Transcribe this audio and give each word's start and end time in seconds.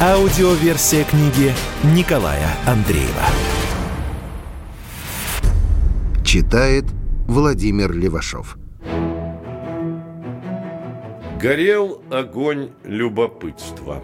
Аудиоверсия 0.00 1.04
книги 1.04 1.52
Николая 1.94 2.56
Андреева. 2.66 3.26
Читает 6.24 6.84
Владимир 7.28 7.92
Левашов. 7.92 8.56
Горел 11.40 12.02
огонь 12.10 12.70
любопытства. 12.82 14.02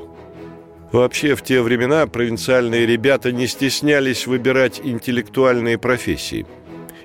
Вообще, 0.92 1.34
в 1.34 1.42
те 1.42 1.62
времена 1.62 2.06
провинциальные 2.06 2.86
ребята 2.86 3.32
не 3.32 3.48
стеснялись 3.48 4.28
выбирать 4.28 4.80
интеллектуальные 4.82 5.78
профессии. 5.78 6.46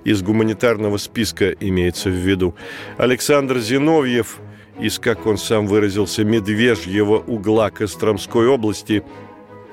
Из 0.04 0.22
гуманитарного 0.22 0.98
списка 0.98 1.50
имеется 1.52 2.10
в 2.10 2.14
виду 2.14 2.56
Александр 2.98 3.58
Зиновьев– 3.60 4.40
из, 4.80 5.00
как 5.00 5.26
он 5.26 5.38
сам 5.38 5.68
выразился, 5.68 6.24
медвежьего 6.24 7.18
угла 7.18 7.70
Костромской 7.70 8.48
области, 8.48 9.04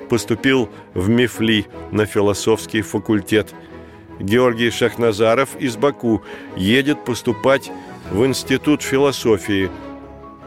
поступил 0.08 0.68
в 0.94 1.08
МИФЛИ 1.08 1.66
на 1.92 2.06
философский 2.06 2.82
факультет. 2.82 3.54
Георгий 4.18 4.70
Шахназаров 4.70 5.56
из 5.56 5.76
Баку 5.76 6.22
едет 6.56 7.04
поступать 7.04 7.70
в 8.10 8.24
Институт 8.26 8.82
философии. 8.82 9.70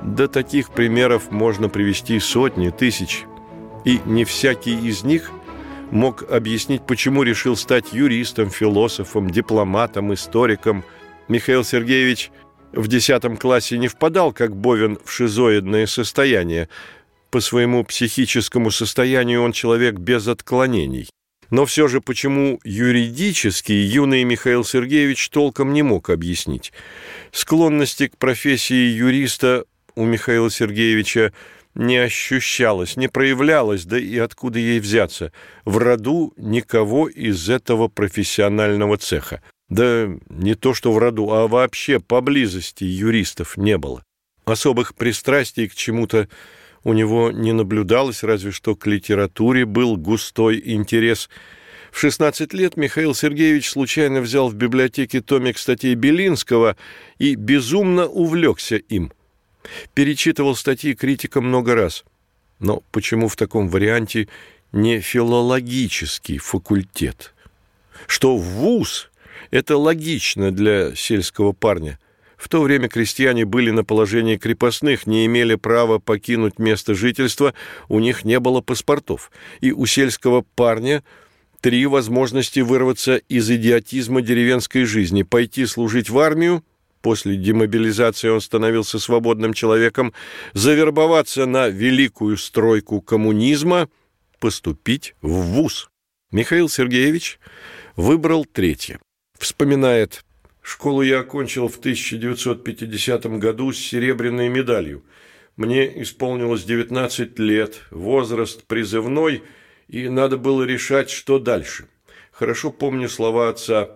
До 0.02 0.28
таких 0.28 0.70
примеров 0.70 1.32
можно 1.32 1.70
привести 1.70 2.20
сотни, 2.20 2.70
тысяч. 2.70 3.26
И 3.86 4.00
не 4.06 4.26
всякий 4.26 4.76
из 4.76 5.04
них 5.04 5.32
мог 5.92 6.24
объяснить, 6.30 6.86
почему 6.86 7.24
решил 7.24 7.56
стать 7.56 7.94
юристом, 7.94 8.50
философом, 8.50 9.30
дипломатом, 9.30 10.14
историком. 10.14 10.84
Михаил 11.28 11.64
Сергеевич– 11.64 12.32
в 12.74 12.88
десятом 12.88 13.38
классе 13.38 13.78
не 13.78 13.88
впадал, 13.88 14.34
как 14.34 14.56
Бовин, 14.56 14.98
в 15.04 15.12
шизоидное 15.12 15.86
состояние. 15.86 16.70
По 17.30 17.40
своему 17.40 17.84
психическому 17.84 18.72
состоянию 18.72 19.42
он 19.42 19.54
человек 19.54 19.96
без 19.96 20.28
отклонений. 20.28 21.10
Но 21.50 21.66
все 21.66 21.88
же 21.88 22.02
почему 22.02 22.60
юридически 22.64 23.72
юный 23.72 24.24
Михаил 24.24 24.64
Сергеевич 24.64 25.30
толком 25.30 25.72
не 25.72 25.84
мог 25.84 26.10
объяснить. 26.10 26.74
Склонности 27.32 28.08
к 28.08 28.18
профессии 28.18 28.74
юриста 28.74 29.66
у 29.96 30.06
Михаила 30.06 30.50
Сергеевича 30.50 31.32
не 31.76 31.98
ощущалось, 31.98 32.98
не 32.98 33.08
проявлялось, 33.08 33.86
да 33.86 34.00
и 34.00 34.18
откуда 34.18 34.58
ей 34.60 34.80
взяться. 34.80 35.32
В 35.66 35.78
роду 35.78 36.34
никого 36.38 37.08
из 37.08 37.50
этого 37.50 37.88
профессионального 37.88 38.98
цеха. 38.98 39.42
Да 39.70 40.10
не 40.30 40.56
то 40.56 40.74
что 40.74 40.92
в 40.92 40.98
роду, 40.98 41.32
а 41.32 41.48
вообще 41.48 42.00
поблизости 42.00 42.84
юристов 42.84 43.58
не 43.58 43.78
было. 43.78 44.04
Особых 44.46 44.96
пристрастий 44.96 45.68
к 45.68 45.76
чему-то 45.76 46.28
у 46.84 46.94
него 46.94 47.32
не 47.32 47.54
наблюдалось, 47.54 48.24
разве 48.24 48.52
что 48.52 48.76
к 48.76 48.86
литературе 48.88 49.66
был 49.66 49.96
густой 49.96 50.62
интерес. 50.64 51.30
В 51.92 52.00
16 52.00 52.54
лет 52.54 52.76
Михаил 52.76 53.16
Сергеевич 53.16 53.70
случайно 53.70 54.20
взял 54.20 54.50
в 54.50 54.56
библиотеке 54.56 55.22
томик 55.22 55.58
статей 55.58 55.96
Белинского 55.96 56.76
и 57.20 57.36
безумно 57.36 58.08
увлекся 58.08 58.76
им. 58.76 59.14
Перечитывал 59.94 60.56
статьи 60.56 60.94
критика 60.94 61.40
много 61.40 61.76
раз. 61.76 62.04
Но 62.60 62.84
почему 62.92 63.28
в 63.30 63.36
таком 63.36 63.70
варианте 63.70 64.28
не 64.72 65.00
филологический 65.00 66.38
факультет? 66.38 67.34
Что 68.08 68.36
ВУЗ 68.36 69.10
это 69.54 69.78
логично 69.78 70.50
для 70.52 70.96
сельского 70.96 71.52
парня. 71.52 72.00
В 72.38 72.50
то 72.50 72.64
время 72.64 72.90
крестьяне 72.90 73.46
были 73.46 73.70
на 73.70 73.84
положении 73.84 74.36
крепостных, 74.36 75.06
не 75.06 75.28
имели 75.28 75.54
права 75.54 76.00
покинуть 76.00 76.58
место 76.58 76.96
жительства, 76.96 77.54
у 77.88 78.00
них 78.00 78.26
не 78.26 78.40
было 78.40 78.62
паспортов. 78.62 79.32
И 79.62 79.72
у 79.72 79.86
сельского 79.86 80.44
парня 80.56 81.04
три 81.62 81.86
возможности 81.86 82.62
вырваться 82.62 83.18
из 83.18 83.48
идиотизма 83.52 84.24
деревенской 84.24 84.86
жизни. 84.86 85.22
Пойти 85.22 85.68
служить 85.68 86.10
в 86.10 86.18
армию, 86.18 86.66
после 87.02 87.38
демобилизации 87.38 88.30
он 88.30 88.42
становился 88.42 88.98
свободным 88.98 89.54
человеком, 89.54 90.14
завербоваться 90.54 91.46
на 91.46 91.68
великую 91.68 92.38
стройку 92.38 93.02
коммунизма, 93.02 93.88
поступить 94.40 95.14
в 95.22 95.30
ВУЗ. 95.30 95.92
Михаил 96.32 96.70
Сергеевич 96.70 97.40
выбрал 97.96 98.46
третье. 98.46 99.00
Вспоминает, 99.44 100.24
школу 100.62 101.02
я 101.02 101.20
окончил 101.20 101.68
в 101.68 101.78
1950 101.78 103.26
году 103.40 103.74
с 103.74 103.78
серебряной 103.78 104.48
медалью. 104.48 105.04
Мне 105.58 106.02
исполнилось 106.02 106.64
19 106.64 107.38
лет, 107.40 107.82
возраст 107.92 108.64
призывной, 108.64 109.44
и 109.90 110.08
надо 110.08 110.38
было 110.38 110.64
решать, 110.64 111.10
что 111.10 111.40
дальше. 111.40 111.90
Хорошо 112.32 112.72
помню 112.72 113.10
слова 113.10 113.50
отца. 113.50 113.90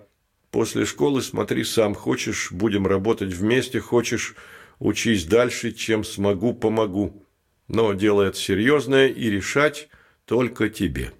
После 0.52 0.84
школы 0.84 1.22
смотри 1.22 1.64
сам, 1.64 1.96
хочешь, 1.96 2.52
будем 2.52 2.86
работать 2.86 3.32
вместе, 3.32 3.80
хочешь, 3.80 4.36
учись 4.80 5.24
дальше, 5.24 5.72
чем 5.72 6.04
смогу, 6.04 6.54
помогу. 6.54 7.26
Но 7.70 7.94
дело 7.94 8.24
это 8.24 8.38
серьезное, 8.38 9.08
и 9.08 9.30
решать 9.30 9.88
только 10.26 10.68
тебе. 10.68 11.14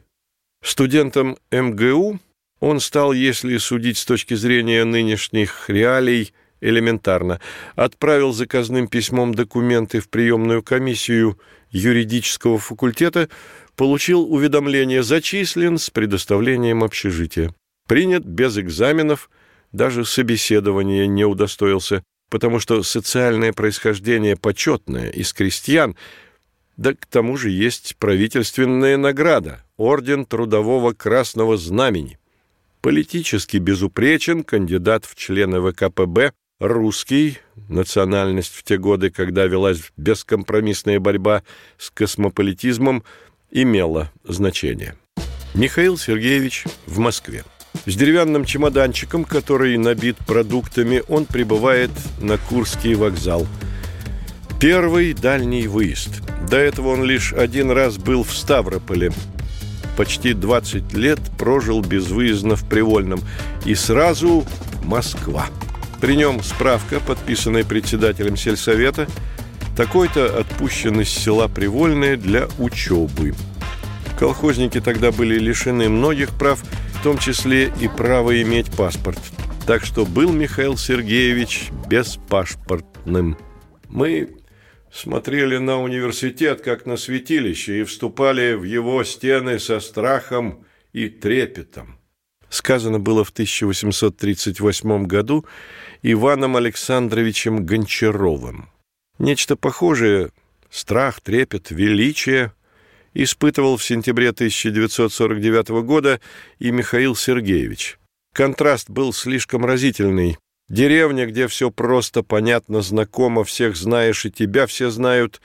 Студентом 0.62 1.38
МГУ 1.50 2.20
он 2.60 2.80
стал, 2.80 3.14
если 3.14 3.58
судить 3.58 3.98
с 3.98 4.06
точки 4.06 4.34
зрения 4.34 4.84
нынешних 4.84 5.70
реалий, 5.70 6.34
элементарно. 6.60 7.40
Отправил 7.76 8.34
заказным 8.34 8.88
письмом 8.88 9.36
документы 9.36 10.00
в 10.00 10.10
приемную 10.10 10.64
комиссию 10.64 11.40
юридического 11.70 12.58
факультета, 12.58 13.30
получил 13.76 14.24
уведомление 14.24 15.04
«Зачислен 15.04 15.78
с 15.78 15.92
предоставлением 15.92 16.84
общежития». 16.84 17.54
Принят 17.88 18.26
без 18.26 18.58
экзаменов, 18.58 19.30
даже 19.72 20.04
собеседования 20.04 21.06
не 21.06 21.26
удостоился, 21.26 22.04
потому 22.30 22.60
что 22.60 22.82
социальное 22.82 23.54
происхождение 23.54 24.36
почетное, 24.36 25.10
из 25.10 25.32
крестьян, 25.34 25.96
да 26.76 26.94
к 26.94 27.06
тому 27.06 27.38
же 27.38 27.50
есть 27.50 27.96
правительственная 27.98 28.98
награда– 28.98 29.64
Орден 29.78 30.26
Трудового 30.26 30.94
Красного 30.94 31.56
Знамени– 31.56 32.18
Политически 32.82 33.58
безупречен, 33.58 34.44
кандидат 34.44 35.06
в 35.06 35.16
члены 35.16 35.60
ВКПБ, 35.62 36.32
русский, 36.60 37.40
национальность 37.70 38.54
в 38.54 38.64
те 38.64 38.78
годы, 38.78 39.10
когда 39.10 39.46
велась 39.46 39.92
бескомпромиссная 39.98 41.00
борьба 41.00 41.44
с 41.78 41.90
космополитизмом, 41.90 43.04
имела 43.52 44.12
значение. 44.24 44.96
Михаил 45.54 45.98
Сергеевич 45.98 46.66
в 46.86 47.00
Москве. 47.00 47.44
С 47.86 47.96
деревянным 47.96 48.46
чемоданчиком, 48.46 49.24
который 49.24 49.78
набит 49.78 50.18
продуктами, 50.18 51.04
он 51.08 51.26
прибывает 51.26 51.92
на 52.22 52.38
Курский 52.38 52.96
вокзал. 52.96 53.48
Первый 54.60 55.14
дальний 55.14 55.68
выезд. 55.68 56.22
До 56.50 56.58
этого 56.58 56.90
он 56.90 57.04
лишь 57.04 57.34
один 57.34 57.72
раз 57.72 57.98
был 57.98 58.24
в 58.24 58.36
Ставрополе– 58.36 59.12
почти 59.98 60.34
20 60.34 60.94
лет 60.94 61.20
прожил 61.38 61.82
безвыездно 61.82 62.56
в 62.56 62.64
Привольном. 62.64 63.20
И 63.66 63.76
сразу 63.76 64.46
Москва. 64.84 65.48
При 66.00 66.16
нем 66.16 66.42
справка, 66.44 67.00
подписанная 67.00 67.66
председателем 67.66 68.38
сельсовета, 68.38 69.08
такой-то 69.76 70.40
отпущен 70.40 71.02
из 71.02 71.10
села 71.10 71.48
Привольное 71.48 72.16
для 72.16 72.48
учебы. 72.60 73.34
Колхозники 74.18 74.80
тогда 74.80 75.12
были 75.12 75.38
лишены 75.38 75.90
многих 75.90 76.30
прав, 76.32 76.64
в 76.94 77.04
том 77.04 77.18
числе 77.18 77.72
и 77.80 77.88
права 77.88 78.42
иметь 78.42 78.72
паспорт. 78.72 79.20
Так 79.66 79.84
что 79.84 80.06
был 80.06 80.32
Михаил 80.32 80.78
Сергеевич 80.78 81.70
беспашпортным. 81.88 83.38
Мы 83.90 84.30
смотрели 84.92 85.58
на 85.58 85.82
университет 85.82 86.62
как 86.62 86.86
на 86.86 86.98
святилище 86.98 87.82
и 87.82 87.84
вступали 87.84 88.54
в 88.54 88.64
его 88.64 89.04
стены 89.04 89.60
со 89.60 89.80
страхом 89.80 90.66
и 90.94 91.10
трепетом. 91.10 92.00
Сказано 92.50 93.00
было 93.00 93.24
в 93.24 93.30
1838 93.30 95.06
году 95.06 95.46
Иваном 96.02 96.56
Александровичем 96.56 97.66
Гончаровым. 97.66 98.70
Нечто 99.20 99.56
похожее– 99.56 100.32
страх, 100.70 101.22
трепет, 101.22 101.72
величие– 101.72 102.54
испытывал 103.24 103.78
в 103.78 103.84
сентябре 103.84 104.30
1949 104.30 105.70
года 105.84 106.22
и 106.60 106.70
Михаил 106.70 107.16
Сергеевич. 107.16 107.98
Контраст 108.34 108.90
был 108.90 109.12
слишком 109.12 109.66
разительный. 109.66 110.38
Деревня, 110.70 111.26
где 111.26 111.48
все 111.48 111.72
просто, 111.72 112.24
понятно, 112.24 112.82
знакомо, 112.82 113.44
всех 113.44 113.78
знаешь 113.78 114.26
и 114.26 114.32
тебя 114.32 114.68
все 114.68 114.90
знают, 114.90 115.42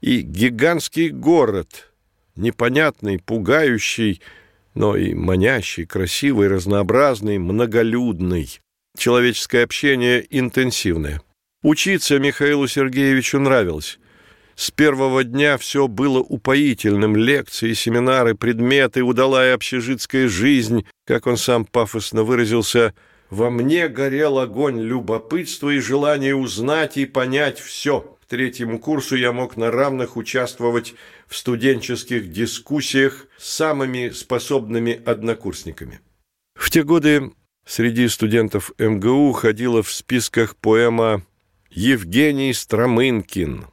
и 0.00 0.20
гигантский 0.20 1.10
город, 1.10 1.92
непонятный, 2.34 3.18
пугающий, 3.18 4.20
но 4.74 4.96
и 4.96 5.14
манящий, 5.14 5.86
красивый, 5.86 6.48
разнообразный, 6.48 7.38
многолюдный. 7.38 8.60
Человеческое 8.98 9.62
общение 9.62 10.26
интенсивное. 10.28 11.22
Учиться 11.62 12.18
Михаилу 12.18 12.66
Сергеевичу 12.66 13.38
нравилось. 13.38 13.98
С 14.56 14.70
первого 14.70 15.24
дня 15.24 15.56
все 15.56 15.88
было 15.88 16.18
упоительным. 16.18 17.16
Лекции, 17.16 17.72
семинары, 17.72 18.34
предметы, 18.34 19.02
удалая 19.02 19.54
общежитская 19.54 20.28
жизнь, 20.28 20.84
как 21.06 21.26
он 21.26 21.36
сам 21.36 21.64
пафосно 21.64 22.22
выразился, 22.22 22.94
«Во 23.30 23.50
мне 23.50 23.88
горел 23.88 24.38
огонь 24.38 24.80
любопытства 24.80 25.70
и 25.70 25.78
желания 25.78 26.34
узнать 26.34 26.96
и 26.96 27.06
понять 27.06 27.58
все». 27.58 28.14
К 28.24 28.26
третьему 28.26 28.78
курсу 28.78 29.16
я 29.16 29.32
мог 29.32 29.58
на 29.58 29.70
равных 29.70 30.16
участвовать 30.16 30.94
в 31.26 31.36
студенческих 31.36 32.32
дискуссиях 32.32 33.26
с 33.36 33.50
самыми 33.50 34.08
способными 34.10 35.02
однокурсниками. 35.04 36.00
В 36.54 36.70
те 36.70 36.84
годы 36.84 37.32
среди 37.66 38.08
студентов 38.08 38.72
МГУ 38.78 39.32
ходила 39.32 39.82
в 39.82 39.92
списках 39.92 40.56
поэма 40.56 41.22
«Евгений 41.70 42.54
Стромынкин», 42.54 43.66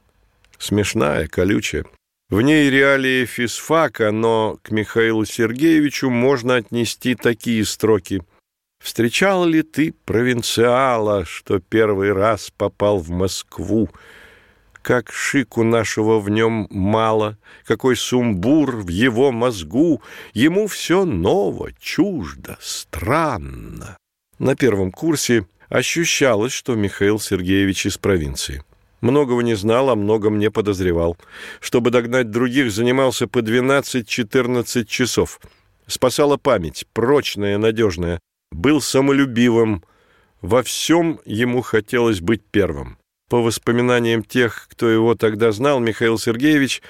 смешная, 0.58 1.28
колючая. 1.28 1.86
В 2.28 2.40
ней 2.40 2.70
реалии 2.70 3.24
физфака, 3.24 4.10
но 4.10 4.58
к 4.62 4.70
Михаилу 4.70 5.24
Сергеевичу 5.24 6.10
можно 6.10 6.56
отнести 6.56 7.14
такие 7.14 7.64
строки. 7.64 8.22
«Встречал 8.82 9.44
ли 9.44 9.62
ты 9.62 9.94
провинциала, 10.04 11.24
что 11.24 11.60
первый 11.60 12.12
раз 12.12 12.50
попал 12.56 12.98
в 12.98 13.10
Москву? 13.10 13.88
Как 14.82 15.12
шику 15.12 15.62
нашего 15.62 16.18
в 16.18 16.28
нем 16.28 16.66
мало, 16.70 17.38
какой 17.64 17.94
сумбур 17.94 18.76
в 18.76 18.88
его 18.88 19.30
мозгу, 19.30 20.02
ему 20.34 20.66
все 20.66 21.04
ново, 21.04 21.70
чуждо, 21.78 22.58
странно». 22.60 23.96
На 24.40 24.56
первом 24.56 24.90
курсе 24.90 25.46
ощущалось, 25.68 26.52
что 26.52 26.74
Михаил 26.74 27.20
Сергеевич 27.20 27.86
из 27.86 27.98
провинции. 27.98 28.64
Многого 29.00 29.42
не 29.42 29.54
знал, 29.54 29.90
а 29.90 29.94
многом 29.94 30.40
не 30.40 30.50
подозревал. 30.50 31.16
Чтобы 31.60 31.90
догнать 31.90 32.30
других, 32.30 32.72
занимался 32.72 33.28
по 33.28 33.38
12-14 33.38 34.84
часов. 34.86 35.40
Спасала 35.86 36.36
память, 36.36 36.86
прочная, 36.92 37.58
надежная. 37.58 38.20
Был 38.52 38.82
самолюбивым. 38.82 39.82
Во 40.42 40.62
всем 40.62 41.20
ему 41.24 41.62
хотелось 41.62 42.20
быть 42.20 42.42
первым. 42.50 42.98
По 43.30 43.40
воспоминаниям 43.40 44.22
тех, 44.22 44.66
кто 44.70 44.90
его 44.90 45.14
тогда 45.14 45.52
знал, 45.52 45.80
Михаил 45.80 46.18
Сергеевич 46.18 46.82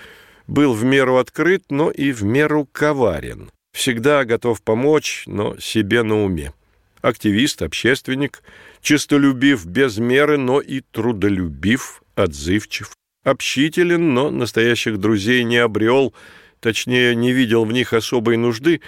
был 0.49 0.75
в 0.75 0.83
меру 0.83 1.19
открыт, 1.19 1.65
но 1.71 1.91
и 1.91 2.11
в 2.11 2.25
меру 2.25 2.69
коварен. 2.73 3.53
Всегда 3.73 4.25
готов 4.25 4.61
помочь, 4.63 5.23
но 5.27 5.57
себе 5.59 6.03
на 6.03 6.25
уме. 6.25 6.53
Активист, 7.01 7.63
общественник, 7.63 8.43
честолюбив 8.81 9.65
без 9.65 9.99
меры, 9.99 10.39
но 10.39 10.61
и 10.61 10.81
трудолюбив, 10.81 12.03
отзывчив, 12.17 12.91
общителен, 13.25 14.15
но 14.15 14.31
настоящих 14.31 14.99
друзей 14.99 15.45
не 15.45 15.59
обрел, 15.59 16.13
точнее, 16.59 17.15
не 17.15 17.33
видел 17.33 17.65
в 17.65 17.73
них 17.73 17.93
особой 17.93 18.37
нужды, 18.37 18.81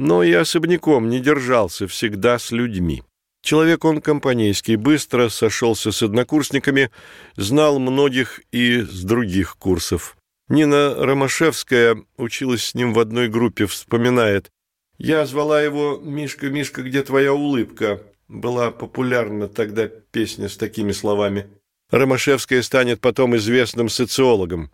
но 0.00 0.22
и 0.22 0.32
особняком 0.32 1.10
не 1.10 1.20
держался 1.20 1.86
всегда 1.86 2.38
с 2.38 2.52
людьми. 2.52 3.02
Человек 3.42 3.84
он 3.84 4.00
компанейский, 4.00 4.76
быстро 4.76 5.28
сошелся 5.28 5.92
с 5.92 6.02
однокурсниками, 6.02 6.90
знал 7.36 7.78
многих 7.78 8.40
и 8.50 8.80
с 8.80 9.04
других 9.04 9.56
курсов. 9.58 10.16
Нина 10.48 10.94
Ромашевская 10.94 12.02
училась 12.16 12.64
с 12.64 12.74
ним 12.74 12.94
в 12.94 12.98
одной 12.98 13.28
группе, 13.28 13.66
вспоминает. 13.66 14.50
«Я 14.96 15.26
звала 15.26 15.60
его 15.60 16.00
«Мишка, 16.02 16.48
Мишка, 16.48 16.82
где 16.82 17.02
твоя 17.02 17.34
улыбка?» 17.34 18.02
Была 18.26 18.70
популярна 18.70 19.48
тогда 19.48 19.86
песня 19.86 20.48
с 20.48 20.56
такими 20.56 20.92
словами. 20.92 21.46
Ромашевская 21.90 22.62
станет 22.62 23.02
потом 23.02 23.36
известным 23.36 23.90
социологом. 23.90 24.70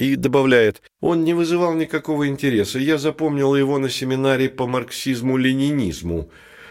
И 0.00 0.16
добавляет, 0.16 0.80
он 1.02 1.24
не 1.24 1.34
вызывал 1.34 1.74
никакого 1.74 2.26
интереса. 2.26 2.78
Я 2.78 2.96
запомнил 2.96 3.54
его 3.54 3.78
на 3.78 3.90
семинаре 3.90 4.48
по 4.48 4.66
марксизму-ленинизму. 4.66 6.30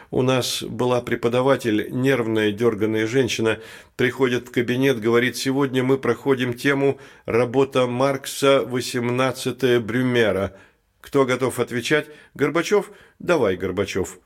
У 0.10 0.24
нас 0.24 0.64
была 0.64 1.00
преподаватель, 1.02 1.90
нервная, 1.92 2.52
дерганная 2.52 3.06
женщина, 3.06 3.60
приходит 3.96 4.48
в 4.48 4.52
кабинет, 4.52 5.00
говорит, 5.00 5.38
сегодня 5.38 5.84
мы 5.84 6.00
проходим 6.00 6.56
тему 6.56 6.98
«Работа 7.26 7.86
Маркса, 7.86 8.64
18 8.66 9.80
Брюмера». 9.80 10.58
Кто 11.00 11.24
готов 11.26 11.60
отвечать? 11.60 12.08
Горбачев? 12.34 12.90
Давай, 13.20 13.58
Горбачев. 13.58 14.18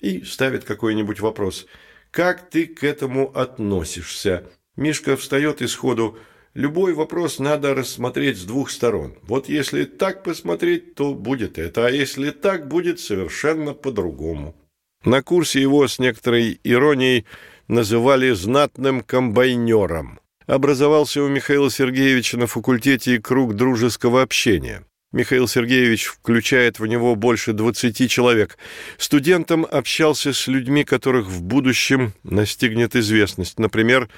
И 0.00 0.24
ставит 0.24 0.64
какой-нибудь 0.64 1.20
вопрос. 1.20 1.68
Как 2.10 2.50
ты 2.50 2.66
к 2.66 2.82
этому 2.82 3.30
относишься? 3.38 4.46
Мишка 4.74 5.16
встает 5.16 5.62
и 5.62 5.68
сходу. 5.68 6.18
Любой 6.58 6.92
вопрос 6.92 7.38
надо 7.38 7.72
рассмотреть 7.72 8.36
с 8.36 8.42
двух 8.42 8.70
сторон. 8.70 9.14
Вот 9.22 9.48
если 9.48 9.84
так 9.84 10.24
посмотреть, 10.24 10.96
то 10.96 11.14
будет 11.14 11.56
это, 11.56 11.86
а 11.86 11.88
если 11.88 12.30
так, 12.30 12.66
будет 12.66 12.98
совершенно 12.98 13.74
по-другому. 13.74 14.56
На 15.04 15.22
курсе 15.22 15.62
его 15.62 15.86
с 15.86 16.00
некоторой 16.00 16.58
иронией 16.64 17.26
называли 17.68 18.32
«знатным 18.32 19.02
комбайнером». 19.02 20.18
Образовался 20.48 21.22
у 21.22 21.28
Михаила 21.28 21.70
Сергеевича 21.70 22.38
на 22.38 22.48
факультете 22.48 23.20
круг 23.20 23.54
дружеского 23.54 24.20
общения. 24.20 24.84
Михаил 25.12 25.46
Сергеевич 25.46 26.06
включает 26.06 26.80
в 26.80 26.86
него 26.86 27.14
больше 27.14 27.52
20 27.52 28.10
человек. 28.10 28.58
Студентом 28.96 29.64
общался 29.64 30.32
с 30.32 30.48
людьми, 30.48 30.82
которых 30.82 31.28
в 31.28 31.40
будущем 31.40 32.14
настигнет 32.24 32.96
известность. 32.96 33.60
Например, 33.60 34.08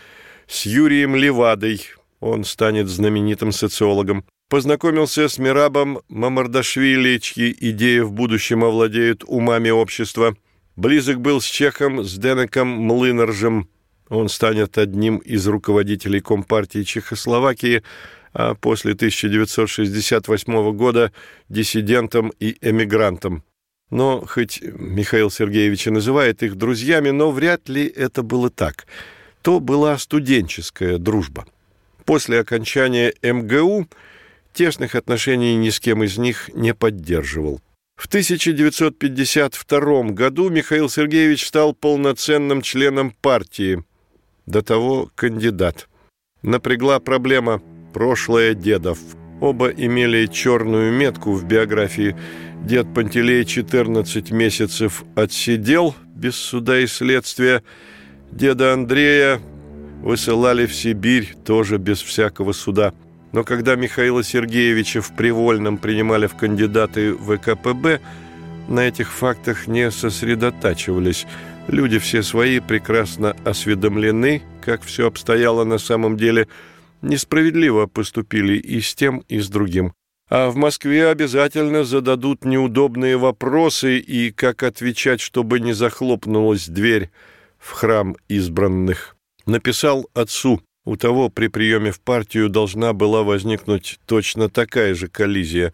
с 0.47 0.65
Юрием 0.65 1.15
Левадой, 1.15 1.83
он 2.21 2.45
станет 2.45 2.89
знаменитым 2.89 3.53
социологом, 3.53 4.25
познакомился 4.49 5.29
с 5.29 5.39
Мирабом 5.39 6.01
Мамардашвили, 6.09 7.19
чьи 7.19 7.57
идеи 7.59 8.01
в 8.01 8.13
будущем 8.13 8.65
овладеют 8.65 9.25
умами 9.27 9.71
общества, 9.71 10.37
близок 10.77 11.21
был 11.21 11.41
с 11.41 11.47
чехом 11.47 12.05
с 12.05 12.17
Денеком 12.17 12.69
Млынаржем, 12.69 13.69
он 14.09 14.29
станет 14.29 14.77
одним 14.77 15.19
из 15.19 15.47
руководителей 15.47 16.21
Компартии 16.21 16.83
Чехословакии, 16.83 17.83
а 18.33 18.55
после 18.55 18.93
1968 18.93 20.73
года 20.77 21.13
диссидентом 21.49 22.33
и 22.41 22.57
эмигрантом. 22.61 23.45
Но 23.91 24.25
хоть 24.27 24.61
Михаил 24.63 25.31
Сергеевич 25.31 25.87
и 25.89 25.91
называет 25.91 26.43
их 26.43 26.57
друзьями, 26.57 27.11
но 27.11 27.31
вряд 27.33 27.69
ли 27.69 27.87
это 27.87 28.23
было 28.23 28.51
так– 28.51 28.87
то 29.43 29.61
была 29.61 29.97
студенческая 29.99 30.99
дружба. 30.99 31.47
После 32.11 32.41
окончания 32.41 33.15
МГУ 33.23 33.87
тесных 34.53 34.97
отношений 34.97 35.55
ни 35.55 35.71
с 35.71 35.79
кем 35.79 36.03
из 36.03 36.19
них 36.19 36.51
не 36.55 36.75
поддерживал. 36.75 37.61
В 37.95 38.07
1952 38.09 40.03
году 40.11 40.49
Михаил 40.49 40.91
Сергеевич 40.91 41.47
стал 41.47 41.73
полноценным 41.73 42.63
членом 42.63 43.13
партии, 43.13 43.85
до 44.45 44.61
того 44.63 45.09
кандидат. 45.15 45.89
Напрягла 46.43 46.99
проблема 46.99 47.63
«прошлое 47.95 48.55
дедов». 48.55 48.99
Оба 49.41 49.69
имели 49.69 50.27
черную 50.27 50.93
метку 50.93 51.35
в 51.35 51.45
биографии. 51.45 52.17
Дед 52.65 52.93
Пантелей 52.93 53.45
14 53.45 54.33
месяцев 54.33 55.05
отсидел 55.15 55.95
без 56.17 56.35
суда 56.35 56.81
и 56.81 56.89
следствия, 56.89 57.63
Деда 58.33 58.73
Андрея 58.73 59.41
высылали 60.03 60.67
в 60.67 60.75
Сибирь 60.75 61.35
тоже 61.45 61.79
без 61.79 62.01
всякого 62.01 62.53
суда. 62.53 62.93
Но 63.33 63.45
когда 63.45 63.77
Михаила 63.77 64.25
Сергеевича 64.25 65.03
в 65.03 65.15
Привольном 65.15 65.79
принимали 65.79 66.27
в 66.27 66.35
кандидаты 66.35 67.15
в 67.15 67.37
ВКПБ, 67.37 68.01
на 68.69 68.81
этих 68.81 69.13
фактах 69.13 69.67
не 69.67 69.91
сосредотачивались. 69.91 71.27
Люди 71.67 71.99
все 71.99 72.23
свои 72.23 72.61
прекрасно 72.61 73.37
осведомлены, 73.45 74.43
как 74.65 74.83
все 74.83 75.07
обстояло 75.07 75.65
на 75.65 75.79
самом 75.79 76.17
деле, 76.17 76.49
несправедливо 77.03 77.87
поступили 77.87 78.55
и 78.55 78.81
с 78.81 78.95
тем, 78.95 79.25
и 79.29 79.39
с 79.41 79.49
другим. 79.49 79.93
А 80.29 80.51
в 80.51 80.57
Москве 80.57 81.09
обязательно 81.09 81.83
зададут 81.83 82.45
неудобные 82.45 83.17
вопросы 83.17 83.99
и 83.99 84.31
как 84.31 84.63
отвечать, 84.63 85.21
чтобы 85.21 85.59
не 85.59 85.73
захлопнулась 85.73 86.69
дверь 86.69 87.11
в 87.59 87.73
храм 87.73 88.17
избранных. 88.29 89.17
Написал 89.47 90.09
отцу 90.15 90.61
у 90.85 90.97
того 90.97 91.29
при 91.29 91.49
приеме 91.49 91.93
в 91.93 92.01
партию 92.01 92.49
должна 92.49 92.93
была 92.93 93.23
возникнуть 93.23 93.99
точно 94.07 94.49
такая 94.49 94.95
же 94.95 95.09
коллизия. 95.09 95.73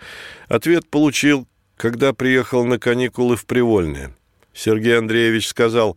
Ответ 0.48 0.88
получил, 0.90 1.46
когда 1.76 2.12
приехал 2.12 2.64
на 2.64 2.78
каникулы 2.78 3.36
в 3.36 3.46
Привольное. 3.46 4.16
Сергей 4.52 4.98
Андреевич 4.98 5.48
сказал, 5.48 5.96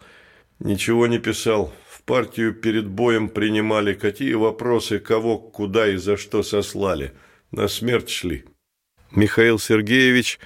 ничего 0.59 1.07
не 1.07 1.17
писал, 1.17 1.73
в 1.89 2.03
партию 2.03 2.53
перед 2.53 2.88
боем 2.88 3.29
принимали, 3.29 3.93
какие 3.93 4.33
вопросы, 4.33 4.99
кого, 4.99 5.38
куда 5.38 5.88
и 5.88 5.95
за 5.95 6.17
что 6.17 6.43
сослали. 6.43 7.13
На 7.51 7.67
смерть 7.67 8.09
шли. 8.09 8.45
Михаил 9.11 9.57
Сергеевич 9.57 10.39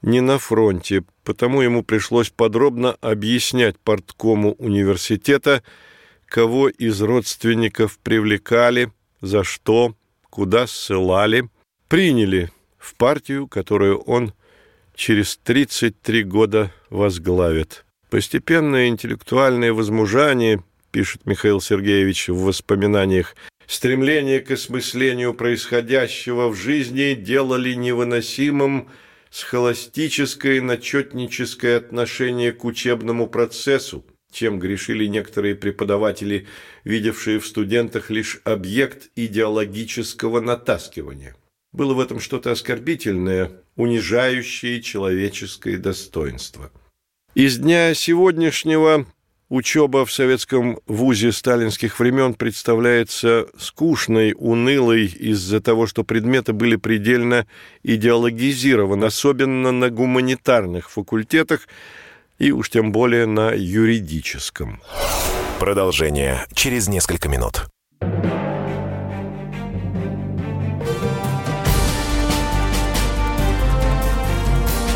не 0.00 0.20
на 0.20 0.38
фронте, 0.38 1.04
потому 1.22 1.60
ему 1.60 1.82
пришлось 1.82 2.30
подробно 2.30 2.92
объяснять 3.00 3.78
порткому 3.78 4.54
университета, 4.54 5.62
кого 6.28 6.68
из 6.68 7.00
родственников 7.00 7.98
привлекали, 7.98 8.92
за 9.20 9.44
что, 9.44 9.94
куда 10.30 10.66
ссылали, 10.66 11.48
приняли 11.88 12.50
в 12.78 12.94
партию, 12.94 13.48
которую 13.48 13.98
он 14.00 14.32
через 14.94 15.36
33 15.38 16.24
года 16.24 16.72
возглавит. 16.90 17.84
Постепенное 18.10 18.88
интеллектуальное 18.88 19.72
возмужание, 19.72 20.62
пишет 20.90 21.26
Михаил 21.26 21.60
Сергеевич 21.60 22.28
в 22.28 22.42
воспоминаниях, 22.44 23.34
стремление 23.66 24.40
к 24.40 24.50
осмыслению 24.50 25.34
происходящего 25.34 26.48
в 26.48 26.54
жизни 26.54 27.14
делали 27.14 27.74
невыносимым 27.74 28.88
схоластическое 29.30 30.62
начетническое 30.62 31.76
отношение 31.76 32.52
к 32.52 32.64
учебному 32.64 33.26
процессу, 33.26 34.04
чем 34.32 34.58
грешили 34.58 35.06
некоторые 35.06 35.54
преподаватели, 35.54 36.46
видевшие 36.84 37.40
в 37.40 37.46
студентах 37.46 38.10
лишь 38.10 38.40
объект 38.44 39.10
идеологического 39.16 40.40
натаскивания. 40.40 41.36
Было 41.72 41.94
в 41.94 42.00
этом 42.00 42.20
что-то 42.20 42.52
оскорбительное, 42.52 43.52
унижающее 43.76 44.80
человеческое 44.82 45.78
достоинство. 45.78 46.70
Из 47.34 47.58
дня 47.58 47.92
сегодняшнего 47.94 49.06
Учеба 49.48 50.04
в 50.04 50.12
советском 50.12 50.80
вузе 50.86 51.30
сталинских 51.30 52.00
времен 52.00 52.34
представляется 52.34 53.46
скучной, 53.56 54.34
унылой 54.36 55.06
из-за 55.06 55.60
того, 55.60 55.86
что 55.86 56.02
предметы 56.02 56.52
были 56.52 56.74
предельно 56.74 57.46
идеологизированы, 57.84 59.04
особенно 59.04 59.70
на 59.70 59.88
гуманитарных 59.90 60.90
факультетах 60.90 61.68
и 62.38 62.52
уж 62.52 62.70
тем 62.70 62.92
более 62.92 63.26
на 63.26 63.52
юридическом. 63.52 64.80
Продолжение 65.58 66.46
через 66.54 66.88
несколько 66.88 67.28
минут. 67.28 67.66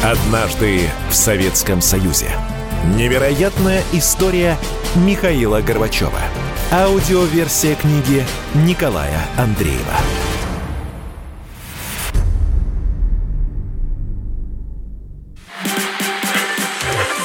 Однажды 0.02 0.80
в 1.11 1.14
Советском 1.14 1.80
Союзе. 1.80 2.30
Невероятная 2.97 3.82
история 3.92 4.56
Михаила 4.97 5.61
Горбачева. 5.61 6.20
Аудиоверсия 6.73 7.75
книги 7.75 8.25
Николая 8.54 9.20
Андреева. 9.37 9.97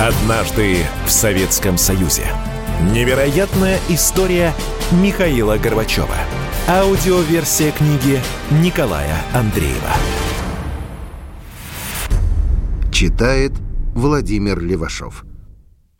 Однажды 0.00 0.76
в 1.06 1.10
Советском 1.10 1.76
Союзе. 1.76 2.22
Невероятная 2.92 3.80
история 3.88 4.54
Михаила 4.92 5.58
Горбачева. 5.58 6.14
Аудиоверсия 6.68 7.72
книги 7.72 8.20
Николая 8.62 9.16
Андреева. 9.34 9.92
Читает 12.92 13.50
Владимир 13.96 14.60
Левашов. 14.60 15.24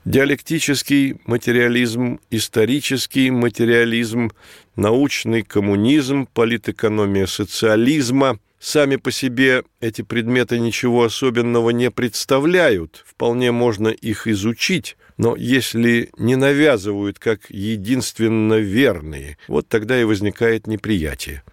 Диалектический 0.04 1.20
материализм, 1.26 2.20
исторический 2.30 3.32
материализм, 3.32 4.30
научный 4.76 5.42
коммунизм, 5.42 6.28
политэкономия 6.32 7.26
социализма– 7.26 8.38
Сами 8.60 8.96
по 8.96 9.12
себе 9.12 9.62
эти 9.80 10.02
предметы 10.02 10.58
ничего 10.58 11.04
особенного 11.04 11.70
не 11.70 11.90
представляют, 11.90 13.04
вполне 13.06 13.52
можно 13.52 13.88
их 13.88 14.26
изучить, 14.26 14.96
но 15.16 15.36
если 15.36 16.10
не 16.18 16.34
навязывают 16.34 17.20
как 17.20 17.50
единственно 17.50 18.54
верные, 18.54 19.38
вот 19.46 19.68
тогда 19.68 20.00
и 20.00 20.04
возникает 20.04 20.66
неприятие. 20.66 21.44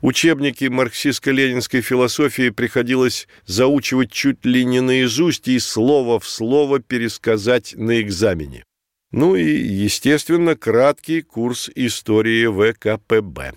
Учебники 0.00 0.64
марксистско-ленинской 0.64 1.80
философии 1.80 2.50
приходилось 2.50 3.28
заучивать 3.46 4.10
чуть 4.10 4.44
ли 4.44 4.64
не 4.64 4.80
наизусть 4.80 5.48
и 5.48 5.58
слово 5.58 6.18
в 6.18 6.28
слово 6.28 6.80
пересказать 6.80 7.74
на 7.76 8.00
экзамене. 8.00 8.64
Ну 9.12 9.36
и, 9.36 9.44
естественно, 9.44 10.56
краткий 10.56 11.22
курс 11.22 11.70
истории 11.74 12.46
ВКПБ. 12.46 13.52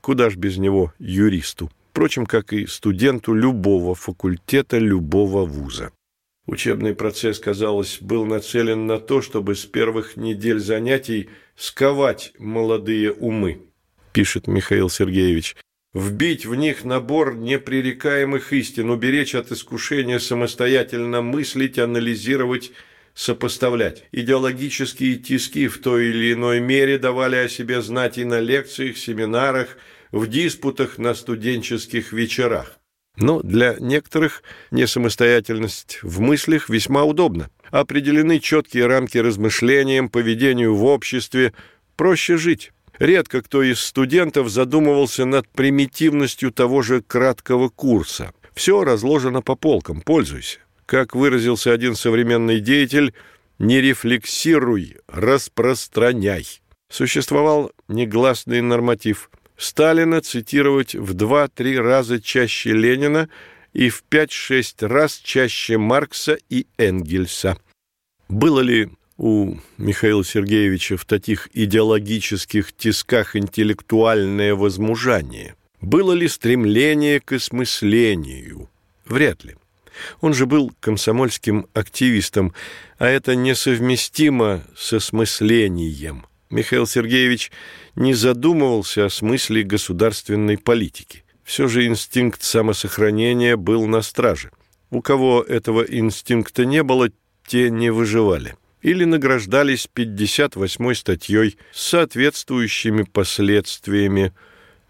Куда 0.00 0.30
ж 0.30 0.36
без 0.36 0.56
него 0.56 0.92
юристу? 0.98 1.70
Впрочем, 1.92 2.24
как 2.24 2.54
и 2.54 2.64
студенту 2.64 3.34
любого 3.34 3.94
факультета, 3.94 4.78
любого 4.78 5.44
вуза. 5.44 5.92
Учебный 6.46 6.94
процесс, 6.94 7.38
казалось, 7.38 7.98
был 8.00 8.24
нацелен 8.24 8.86
на 8.86 8.98
то, 8.98 9.20
чтобы 9.20 9.54
с 9.54 9.66
первых 9.66 10.16
недель 10.16 10.58
занятий 10.58 11.28
сковать 11.54 12.32
молодые 12.38 13.12
умы, 13.12 13.66
пишет 14.14 14.46
Михаил 14.46 14.88
Сергеевич, 14.88 15.54
вбить 15.92 16.46
в 16.46 16.54
них 16.54 16.84
набор 16.84 17.36
непререкаемых 17.36 18.54
истин, 18.54 18.88
уберечь 18.88 19.34
от 19.34 19.52
искушения 19.52 20.18
самостоятельно 20.18 21.20
мыслить, 21.20 21.78
анализировать, 21.78 22.72
сопоставлять. 23.12 24.04
Идеологические 24.12 25.16
тиски 25.16 25.68
в 25.68 25.76
той 25.82 26.06
или 26.06 26.32
иной 26.32 26.60
мере 26.60 26.96
давали 26.96 27.36
о 27.36 27.50
себе 27.50 27.82
знать 27.82 28.16
и 28.16 28.24
на 28.24 28.40
лекциях, 28.40 28.96
семинарах, 28.96 29.76
в 30.12 30.26
диспутах 30.28 30.98
на 30.98 31.14
студенческих 31.14 32.12
вечерах. 32.12 32.78
Но 33.16 33.40
для 33.42 33.76
некоторых 33.78 34.42
несамостоятельность 34.70 35.98
в 36.02 36.20
мыслях 36.20 36.68
весьма 36.68 37.04
удобна. 37.04 37.50
Определены 37.70 38.38
четкие 38.38 38.86
рамки 38.86 39.18
размышлениям, 39.18 40.08
поведению 40.08 40.74
в 40.74 40.84
обществе, 40.84 41.52
проще 41.96 42.36
жить. 42.36 42.72
Редко 42.98 43.42
кто 43.42 43.62
из 43.62 43.80
студентов 43.80 44.48
задумывался 44.48 45.24
над 45.24 45.48
примитивностью 45.48 46.52
того 46.52 46.82
же 46.82 47.02
краткого 47.02 47.68
курса. 47.68 48.32
Все 48.54 48.84
разложено 48.84 49.40
по 49.42 49.56
полкам, 49.56 50.02
пользуйся. 50.02 50.58
Как 50.86 51.14
выразился 51.14 51.72
один 51.72 51.94
современный 51.94 52.60
деятель, 52.60 53.14
не 53.58 53.80
рефлексируй, 53.80 54.98
распространяй. 55.08 56.46
Существовал 56.90 57.72
негласный 57.88 58.60
норматив– 58.60 59.30
Сталина 59.62 60.20
цитировать 60.20 60.96
в 60.96 61.14
2-3 61.14 61.78
раза 61.78 62.20
чаще 62.20 62.72
Ленина 62.72 63.28
и 63.72 63.90
в 63.90 64.02
5-6 64.10 64.88
раз 64.88 65.20
чаще 65.22 65.78
Маркса 65.78 66.36
и 66.50 66.66
Энгельса. 66.78 67.56
Было 68.28 68.58
ли 68.58 68.90
у 69.18 69.54
Михаила 69.78 70.24
Сергеевича 70.24 70.96
в 70.96 71.04
таких 71.04 71.48
идеологических 71.52 72.72
тисках 72.72 73.36
интеллектуальное 73.36 74.56
возмужание? 74.56 75.54
Было 75.80 76.12
ли 76.12 76.26
стремление 76.26 77.20
к 77.20 77.30
осмыслению? 77.30 78.68
Вряд 79.06 79.44
ли. 79.44 79.54
Он 80.20 80.34
же 80.34 80.46
был 80.46 80.72
комсомольским 80.80 81.68
активистом, 81.72 82.52
а 82.98 83.06
это 83.06 83.36
несовместимо 83.36 84.64
с 84.76 84.92
осмыслением– 84.92 86.26
Михаил 86.52 86.86
Сергеевич 86.86 87.50
не 87.96 88.12
задумывался 88.12 89.06
о 89.06 89.10
смысле 89.10 89.62
государственной 89.62 90.58
политики. 90.58 91.24
Все 91.42 91.66
же 91.66 91.86
инстинкт 91.86 92.42
самосохранения 92.42 93.56
был 93.56 93.86
на 93.86 94.02
страже. 94.02 94.50
У 94.90 95.00
кого 95.00 95.42
этого 95.42 95.82
инстинкта 95.82 96.66
не 96.66 96.82
было, 96.82 97.08
те 97.46 97.70
не 97.70 97.90
выживали 97.90 98.54
или 98.82 99.04
награждались 99.04 99.88
58-й 99.94 100.94
статьей 100.94 101.56
с 101.72 101.82
соответствующими 101.82 103.04
последствиями. 103.04 104.32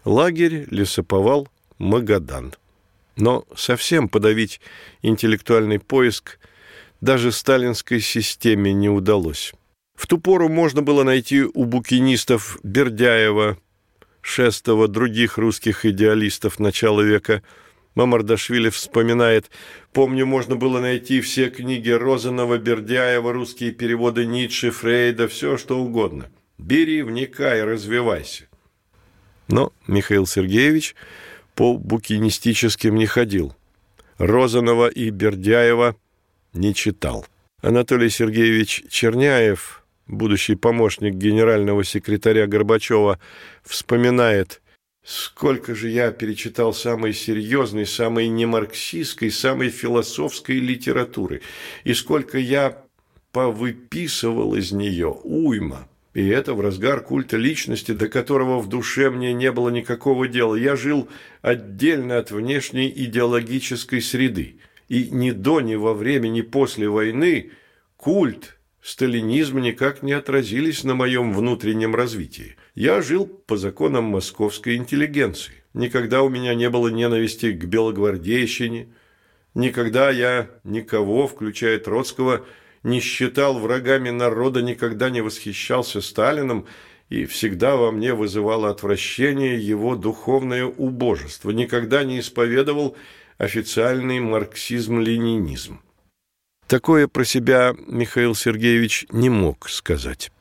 Лагерь, 0.03 0.67
лесоповал, 0.69 1.47
Магадан. 1.77 2.55
Но 3.15 3.45
совсем 3.55 4.09
подавить 4.09 4.59
интеллектуальный 5.01 5.79
поиск 5.79 6.39
даже 7.01 7.31
сталинской 7.31 8.01
системе 8.01 8.73
не 8.73 8.89
удалось. 8.89 9.53
В 10.03 10.05
ту 10.05 10.17
пору 10.17 10.49
можно 10.49 10.81
было 10.81 11.03
найти 11.03 11.43
у 11.43 11.63
букинистов 11.63 12.59
Бердяева, 12.61 13.57
Шестого, 14.19 14.89
других 14.89 15.37
русских 15.37 15.85
идеалистов 15.85 16.59
начала 16.59 16.99
века. 16.99 17.41
Мамардашвили 17.95 18.67
вспоминает, 18.67 19.49
«Помню, 19.93 20.25
можно 20.25 20.57
было 20.57 20.81
найти 20.81 21.21
все 21.21 21.49
книги 21.49 21.89
Розанова, 21.89 22.57
Бердяева, 22.57 23.31
русские 23.31 23.71
переводы 23.71 24.25
Ницше, 24.25 24.71
Фрейда, 24.71 25.29
все 25.29 25.55
что 25.55 25.79
угодно. 25.79 26.25
Бери, 26.57 27.01
вникай, 27.01 27.63
развивайся». 27.63 28.49
Но 29.47 29.71
Михаил 29.87 30.27
Сергеевич 30.27 30.95
по 31.55 31.77
букинистическим 31.77 32.95
не 32.95 33.05
ходил. 33.05 33.55
Розанова 34.17 34.89
и 34.89 35.11
Бердяева 35.11 35.95
не 36.51 36.75
читал. 36.75 37.25
Анатолий 37.61 38.09
Сергеевич 38.09 38.83
Черняев– 38.89 39.79
будущий 40.07 40.55
помощник 40.55 41.13
генерального 41.15 41.83
секретаря 41.83 42.47
Горбачева, 42.47 43.19
вспоминает, 43.63 44.61
сколько 45.03 45.75
же 45.75 45.89
я 45.89 46.11
перечитал 46.11 46.73
самой 46.73 47.13
серьезной, 47.13 47.85
самой 47.85 48.27
немарксистской, 48.27 49.31
самой 49.31 49.69
философской 49.69 50.59
литературы, 50.59 51.41
и 51.83 51.93
сколько 51.93 52.37
я 52.37 52.83
повыписывал 53.31 54.55
из 54.55 54.71
нее 54.71 55.09
уйма. 55.23 55.87
И 56.13 56.27
это 56.27 56.53
в 56.53 56.61
разгар 56.61 57.01
культа 57.01 57.37
личности, 57.37 57.91
до 57.91 58.07
которого 58.07 58.59
в 58.59 58.69
душе 58.69 59.09
мне 59.09 59.33
не 59.33 59.51
было 59.51 59.69
никакого 59.69 60.27
дела. 60.27 60.53
Я 60.55 60.75
жил 60.75 61.09
отдельно 61.41 62.19
от 62.19 62.29
внешней 62.29 62.93
идеологической 62.95 63.99
среды. 64.01 64.57
И 64.89 65.09
ни 65.09 65.31
до, 65.31 65.61
ни 65.61 65.73
во 65.73 65.95
время, 65.95 66.27
ни 66.27 66.41
после 66.41 66.87
войны 66.87 67.51
культ 67.97 68.59
сталинизм 68.83 69.59
никак 69.59 70.03
не 70.03 70.11
отразились 70.11 70.83
на 70.83 70.93
моем 70.93 71.33
внутреннем 71.33 71.95
развитии. 71.95 72.57
Я 72.75 73.01
жил 73.01 73.25
по 73.25 73.55
законам 73.55 74.03
московской 74.03 74.75
интеллигенции. 74.75 75.63
Никогда 75.73 76.21
у 76.21 76.29
меня 76.29 76.53
не 76.53 76.69
было 76.69 76.89
ненависти 76.89 77.51
к 77.53 77.63
белогвардейщине. 77.63 78.89
Никогда 79.55 80.11
я 80.11 80.49
никого, 80.63 81.27
включая 81.27 81.79
Троцкого, 81.79 82.45
не 82.83 82.99
считал 82.99 83.57
врагами 83.57 84.09
народа, 84.09 84.61
никогда 84.61 85.09
не 85.09 85.21
восхищался 85.21 86.01
Сталином, 86.01 86.67
и 87.09 87.25
всегда 87.25 87.77
во 87.77 87.91
мне 87.91 88.13
вызывало 88.13 88.69
отвращение 88.69 89.57
его 89.57 89.95
духовное 89.95 90.65
убожество, 90.65 91.51
никогда 91.51 92.03
не 92.03 92.19
исповедовал 92.19 92.97
официальный 93.37 94.19
марксизм-ленинизм. 94.19 95.79
Такое 96.67 97.07
про 97.07 97.23
себя 97.25 97.75
Михаил 97.87 98.35
Сергеевич 98.35 99.05
не 99.11 99.29
мог 99.29 99.69
сказать. 99.69 100.31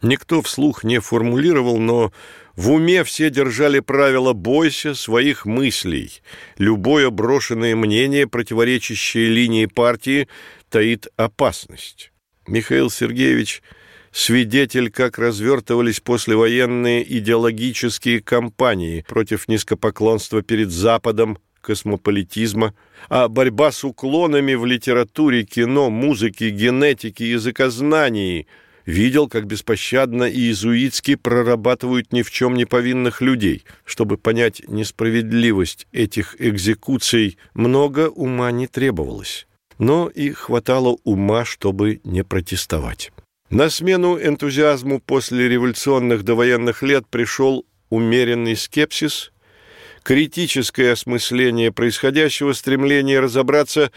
Никто 0.00 0.42
вслух 0.42 0.84
не 0.84 1.00
формулировал, 1.00 1.78
но 1.78 2.12
в 2.54 2.70
уме 2.70 3.02
все 3.04 3.30
держали 3.30 3.80
правило 3.80 4.32
«бойся 4.32 4.94
своих 4.94 5.44
мыслей». 5.44 6.22
Любое 6.56 7.10
брошенное 7.10 7.74
мнение, 7.74 8.28
противоречащее 8.28 9.28
линии 9.28 9.66
партии, 9.66 10.28
таит 10.68 11.08
опасность. 11.16 12.12
Михаил 12.46 12.90
Сергеевич– 12.90 13.62
свидетель, 14.12 14.90
как 14.90 15.18
развертывались 15.18 16.00
послевоенные 16.00 17.04
идеологические 17.18 18.20
кампании 18.20 19.04
против 19.08 19.48
низкопоклонства 19.48 20.42
перед 20.42 20.70
Западом, 20.70 21.38
космополитизма, 21.68 22.72
а 23.10 23.28
борьба 23.28 23.72
с 23.72 23.84
уклонами 23.84 24.54
в 24.54 24.64
литературе, 24.64 25.44
кино, 25.44 25.90
музыке, 25.90 26.48
генетике, 26.48 27.30
языкознании 27.30 28.46
видел, 28.86 29.28
как 29.28 29.46
беспощадно 29.46 30.24
и 30.24 30.38
иезуитски 30.38 31.16
прорабатывают 31.16 32.10
ни 32.10 32.22
в 32.22 32.30
чем 32.30 32.54
не 32.54 32.64
повинных 32.64 33.20
людей. 33.20 33.64
Чтобы 33.84 34.16
понять 34.16 34.62
несправедливость 34.66 35.86
этих 35.92 36.36
экзекуций, 36.40 37.36
много 37.52 38.08
ума 38.08 38.50
не 38.50 38.66
требовалось. 38.66 39.46
Но 39.78 40.08
и 40.08 40.30
хватало 40.30 40.96
ума, 41.04 41.44
чтобы 41.44 42.00
не 42.02 42.24
протестовать. 42.24 43.12
На 43.50 43.68
смену 43.68 44.18
энтузиазму 44.18 45.00
после 45.00 45.50
революционных 45.50 46.22
довоенных 46.22 46.82
лет 46.82 47.06
пришел 47.08 47.66
умеренный 47.90 48.56
скепсис– 48.56 49.32
критическое 50.02 50.92
осмысление 50.92 51.72
происходящего, 51.72 52.52
стремление 52.52 53.20
разобраться, 53.20 53.90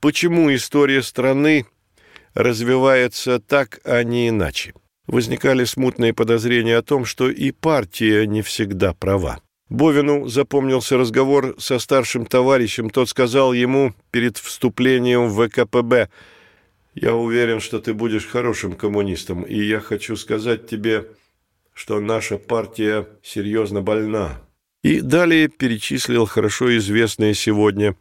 почему 0.00 0.54
история 0.54 1.02
страны 1.02 1.66
развивается 2.34 3.38
так, 3.38 3.80
а 3.84 4.02
не 4.02 4.28
иначе. 4.28 4.74
Возникали 5.06 5.64
смутные 5.64 6.14
подозрения 6.14 6.76
о 6.76 6.82
том, 6.82 7.04
что 7.04 7.30
и 7.30 7.50
партия 7.50 8.26
не 8.26 8.42
всегда 8.42 8.94
права. 8.94 9.40
Бовину 9.68 10.28
запомнился 10.28 10.96
разговор 10.96 11.56
со 11.58 11.78
старшим 11.78 12.26
товарищем. 12.26 12.90
Тот 12.90 13.08
сказал 13.08 13.52
ему 13.52 13.94
перед 14.10 14.36
вступлением 14.36 15.28
в 15.28 15.48
ВКПБ, 15.48 16.08
«Я 16.94 17.14
уверен, 17.14 17.60
что 17.60 17.80
ты 17.80 17.92
будешь 17.92 18.26
хорошим 18.26 18.74
коммунистом, 18.74 19.42
и 19.42 19.60
я 19.60 19.80
хочу 19.80 20.14
сказать 20.16 20.68
тебе, 20.68 21.06
что 21.72 21.98
наша 21.98 22.38
партия 22.38 23.08
серьезно 23.22 23.82
больна. 23.82 24.40
И 24.84 25.00
далее 25.00 25.48
перечислил 25.48 26.26
хорошо 26.26 26.76
известные 26.76 27.32
сегодня 27.32 27.96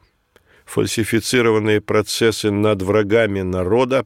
фальсифицированные 0.65 1.79
процессы 1.79 2.51
над 2.51 2.81
врагами 2.81 3.41
народа, 3.41 4.05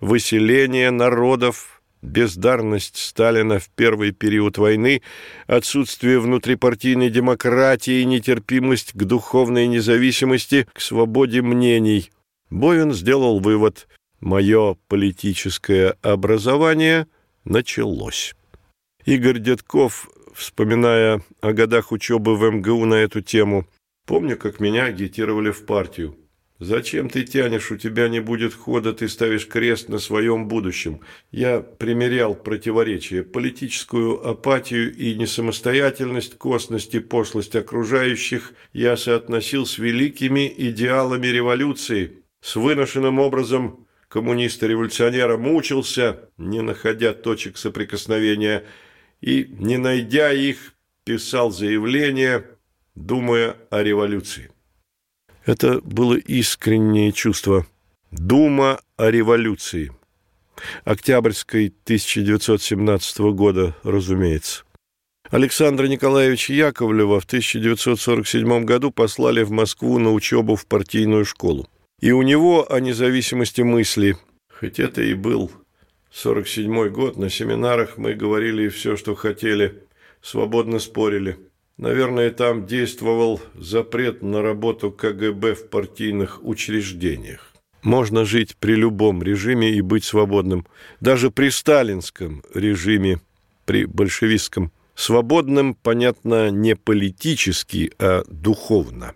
выселение 0.00 0.90
народов, 0.90 1.82
бездарность 2.00 2.96
Сталина 2.96 3.58
в 3.58 3.68
первый 3.68 4.12
период 4.12 4.56
войны, 4.56 5.02
отсутствие 5.46 6.18
внутрипартийной 6.18 7.10
демократии, 7.10 8.02
нетерпимость 8.04 8.92
к 8.94 9.04
духовной 9.04 9.66
независимости, 9.66 10.66
к 10.72 10.80
свободе 10.80 11.42
мнений. 11.42 12.10
Бовин 12.48 12.94
сделал 12.94 13.38
вывод 13.38 13.86
«Мое 14.20 14.78
политическое 14.88 15.94
образование 16.00 17.06
началось». 17.44 18.34
Игорь 19.04 19.40
Дедков 19.40 20.08
вспоминая 20.34 21.22
о 21.40 21.52
годах 21.52 21.92
учебы 21.92 22.36
в 22.36 22.50
МГУ 22.50 22.84
на 22.84 22.94
эту 22.94 23.22
тему. 23.22 23.66
Помню, 24.06 24.36
как 24.36 24.60
меня 24.60 24.84
агитировали 24.84 25.50
в 25.50 25.64
партию. 25.64 26.16
«Зачем 26.60 27.10
ты 27.10 27.24
тянешь? 27.24 27.72
У 27.72 27.76
тебя 27.76 28.08
не 28.08 28.20
будет 28.20 28.54
хода, 28.54 28.92
ты 28.92 29.08
ставишь 29.08 29.48
крест 29.48 29.88
на 29.88 29.98
своем 29.98 30.46
будущем». 30.46 31.00
Я 31.32 31.60
примерял 31.60 32.36
противоречия, 32.36 33.24
политическую 33.24 34.24
апатию 34.24 34.94
и 34.94 35.14
несамостоятельность, 35.14 36.38
косность 36.38 36.94
и 36.94 37.00
пошлость 37.00 37.56
окружающих 37.56 38.52
я 38.72 38.96
соотносил 38.96 39.66
с 39.66 39.78
великими 39.78 40.52
идеалами 40.56 41.26
революции. 41.26 42.22
С 42.40 42.54
выношенным 42.54 43.18
образом 43.18 43.86
коммуниста-революционера 44.08 45.36
мучился, 45.36 46.30
не 46.38 46.62
находя 46.62 47.14
точек 47.14 47.56
соприкосновения– 47.58 48.64
и, 49.24 49.48
не 49.58 49.78
найдя 49.78 50.32
их, 50.32 50.74
писал 51.04 51.50
заявление, 51.50 52.44
думая 52.94 53.56
о 53.70 53.82
революции. 53.82 54.50
Это 55.46 55.80
было 55.80 56.14
искреннее 56.14 57.10
чувство. 57.10 57.66
Дума 58.10 58.80
о 58.98 59.10
революции. 59.10 59.92
Октябрьской 60.84 61.72
1917 61.84 63.18
года, 63.32 63.74
разумеется. 63.82 64.64
Александра 65.30 65.86
Николаевича 65.86 66.52
Яковлева 66.52 67.18
в 67.18 67.24
1947 67.24 68.64
году 68.66 68.90
послали 68.90 69.42
в 69.42 69.50
Москву 69.50 69.98
на 69.98 70.12
учебу 70.12 70.54
в 70.54 70.66
партийную 70.66 71.24
школу. 71.24 71.66
И 71.98 72.12
у 72.12 72.20
него 72.20 72.70
о 72.70 72.78
независимости 72.78 73.62
мысли, 73.62 74.18
хоть 74.52 74.78
это 74.78 75.00
и 75.00 75.14
был 75.14 75.50
47 76.14 76.90
год, 76.90 77.16
на 77.16 77.28
семинарах 77.28 77.98
мы 77.98 78.14
говорили 78.14 78.68
все, 78.68 78.96
что 78.96 79.16
хотели, 79.16 79.82
свободно 80.22 80.78
спорили. 80.78 81.38
Наверное, 81.76 82.30
там 82.30 82.66
действовал 82.66 83.40
запрет 83.56 84.22
на 84.22 84.40
работу 84.40 84.92
КГБ 84.92 85.56
в 85.56 85.68
партийных 85.70 86.44
учреждениях. 86.44 87.52
Можно 87.82 88.24
жить 88.24 88.56
при 88.60 88.76
любом 88.76 89.24
режиме 89.24 89.72
и 89.72 89.80
быть 89.80 90.04
свободным. 90.04 90.66
Даже 91.00 91.32
при 91.32 91.48
сталинском 91.48 92.44
режиме, 92.54 93.20
при 93.64 93.84
большевистском. 93.84 94.70
Свободным, 94.94 95.74
понятно, 95.74 96.50
не 96.50 96.76
политически, 96.76 97.90
а 97.98 98.22
духовно. 98.28 99.14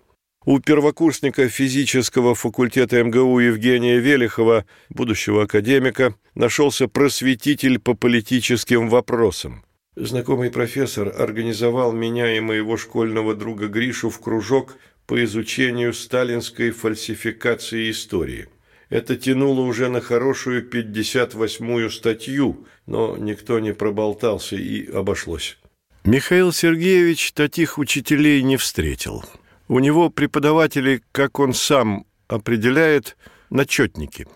У 0.50 0.60
первокурсника 0.60 1.50
физического 1.50 2.34
факультета 2.34 3.04
МГУ 3.04 3.38
Евгения 3.38 3.98
Велихова, 3.98 4.64
будущего 4.88 5.42
академика, 5.42 6.14
нашелся 6.34 6.88
просветитель 6.88 7.78
по 7.78 7.92
политическим 7.92 8.88
вопросам. 8.88 9.62
Знакомый 9.94 10.50
профессор 10.50 11.12
организовал 11.18 11.92
меня 11.92 12.34
и 12.34 12.40
моего 12.40 12.78
школьного 12.78 13.34
друга 13.34 13.68
Гришу 13.68 14.08
в 14.08 14.20
кружок 14.20 14.76
по 15.06 15.22
изучению 15.22 15.92
сталинской 15.92 16.70
фальсификации 16.70 17.90
истории. 17.90 18.48
Это 18.88 19.16
тянуло 19.16 19.60
уже 19.60 19.90
на 19.90 20.00
хорошую 20.00 20.66
58-ю 20.66 21.90
статью, 21.90 22.66
но 22.86 23.18
никто 23.18 23.60
не 23.60 23.74
проболтался 23.74 24.56
и 24.56 24.90
обошлось. 24.90 25.58
Михаил 26.04 26.52
Сергеевич 26.54 27.32
таких 27.32 27.76
учителей 27.76 28.40
не 28.40 28.56
встретил. 28.56 29.26
У 29.68 29.80
него 29.80 30.08
преподаватели, 30.08 31.02
как 31.12 31.38
он 31.38 31.52
сам 31.52 32.06
определяет, 32.26 33.16
начетники. 33.50 34.26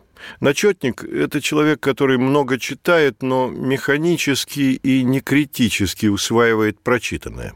Начетник– 0.40 1.02
это 1.04 1.40
человек, 1.40 1.80
который 1.80 2.18
много 2.18 2.58
читает, 2.58 3.22
но 3.22 3.48
механически 3.48 4.78
и 4.82 5.02
не 5.02 5.20
критически 5.20 6.06
усваивает 6.06 6.80
прочитанное. 6.80 7.54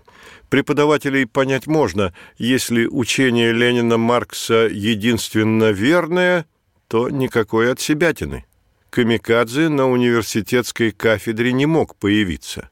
Преподавателей 0.49 1.27
понять 1.27 1.67
можно, 1.67 2.13
если 2.39 2.87
учение 2.87 3.53
Ленина 3.53 3.99
Маркса 3.99 4.69
единственно 4.71 5.71
верное, 5.71 6.47
то 6.89 7.09
никакой 7.09 7.71
отсебятины. 7.71 8.47
Камикадзе 8.91 9.69
на 9.69 9.89
университетской 9.89 10.93
кафедре 10.93 11.53
не 11.53 11.67
мог 11.67 11.95
появиться. 11.97 12.71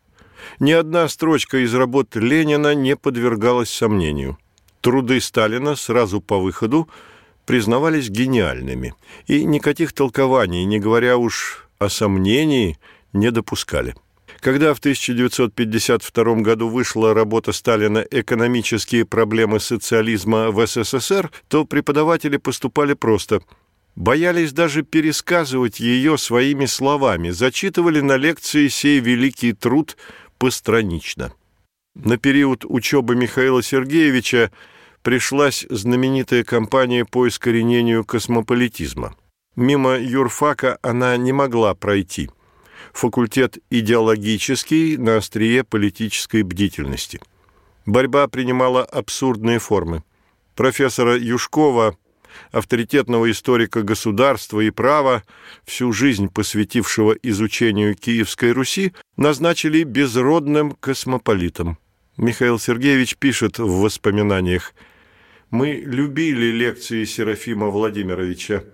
Ни 0.58 0.72
одна 0.72 1.08
строчка 1.08 1.58
из 1.58 1.74
работ 1.74 2.16
Ленина 2.16 2.74
не 2.74 2.96
подвергалась 2.96 3.70
сомнению– 3.70 4.38
Труды 4.84 5.18
Сталина 5.22 5.76
сразу 5.76 6.20
по 6.20 6.38
выходу 6.38 6.90
признавались 7.46 8.10
гениальными, 8.10 8.92
и 9.26 9.42
никаких 9.46 9.94
толкований, 9.94 10.62
не 10.66 10.78
говоря 10.78 11.16
уж 11.16 11.66
о 11.78 11.88
сомнении, 11.88 12.76
не 13.14 13.30
допускали. 13.30 13.94
Когда 14.40 14.74
в 14.74 14.80
1952 14.80 16.34
году 16.42 16.68
вышла 16.68 17.14
работа 17.14 17.52
Сталина 17.52 18.04
«Экономические 18.10 19.06
проблемы 19.06 19.58
социализма 19.58 20.50
в 20.50 20.66
СССР», 20.66 21.32
то 21.48 21.64
преподаватели 21.64 22.36
поступали 22.36 22.92
просто. 22.92 23.40
Боялись 23.96 24.52
даже 24.52 24.82
пересказывать 24.82 25.80
ее 25.80 26.18
своими 26.18 26.66
словами, 26.66 27.30
зачитывали 27.30 28.00
на 28.00 28.18
лекции 28.18 28.68
сей 28.68 29.00
великий 29.00 29.54
труд 29.54 29.96
постранично. 30.36 31.32
На 31.94 32.18
период 32.18 32.66
учебы 32.68 33.16
Михаила 33.16 33.62
Сергеевича 33.62 34.50
пришлась 35.04 35.66
знаменитая 35.68 36.44
кампания 36.44 37.04
по 37.04 37.28
искоренению 37.28 38.04
космополитизма. 38.04 39.14
Мимо 39.54 39.98
юрфака 39.98 40.78
она 40.82 41.16
не 41.18 41.30
могла 41.32 41.74
пройти. 41.74 42.30
Факультет 42.94 43.58
идеологический 43.70 44.96
на 44.96 45.18
острие 45.18 45.62
политической 45.62 46.42
бдительности. 46.42 47.20
Борьба 47.84 48.28
принимала 48.28 48.82
абсурдные 48.82 49.58
формы. 49.58 50.02
Профессора 50.56 51.18
Юшкова, 51.18 51.98
авторитетного 52.50 53.30
историка 53.30 53.82
государства 53.82 54.60
и 54.60 54.70
права, 54.70 55.22
всю 55.66 55.92
жизнь 55.92 56.30
посвятившего 56.30 57.12
изучению 57.22 57.94
Киевской 57.94 58.52
Руси, 58.52 58.94
назначили 59.18 59.82
безродным 59.82 60.70
космополитом. 60.80 61.76
Михаил 62.16 62.58
Сергеевич 62.58 63.16
пишет 63.16 63.58
в 63.58 63.82
воспоминаниях– 63.82 64.72
мы 65.54 65.74
любили 65.74 66.46
лекции 66.46 67.04
Серафима 67.04 67.68
Владимировича. 67.68 68.64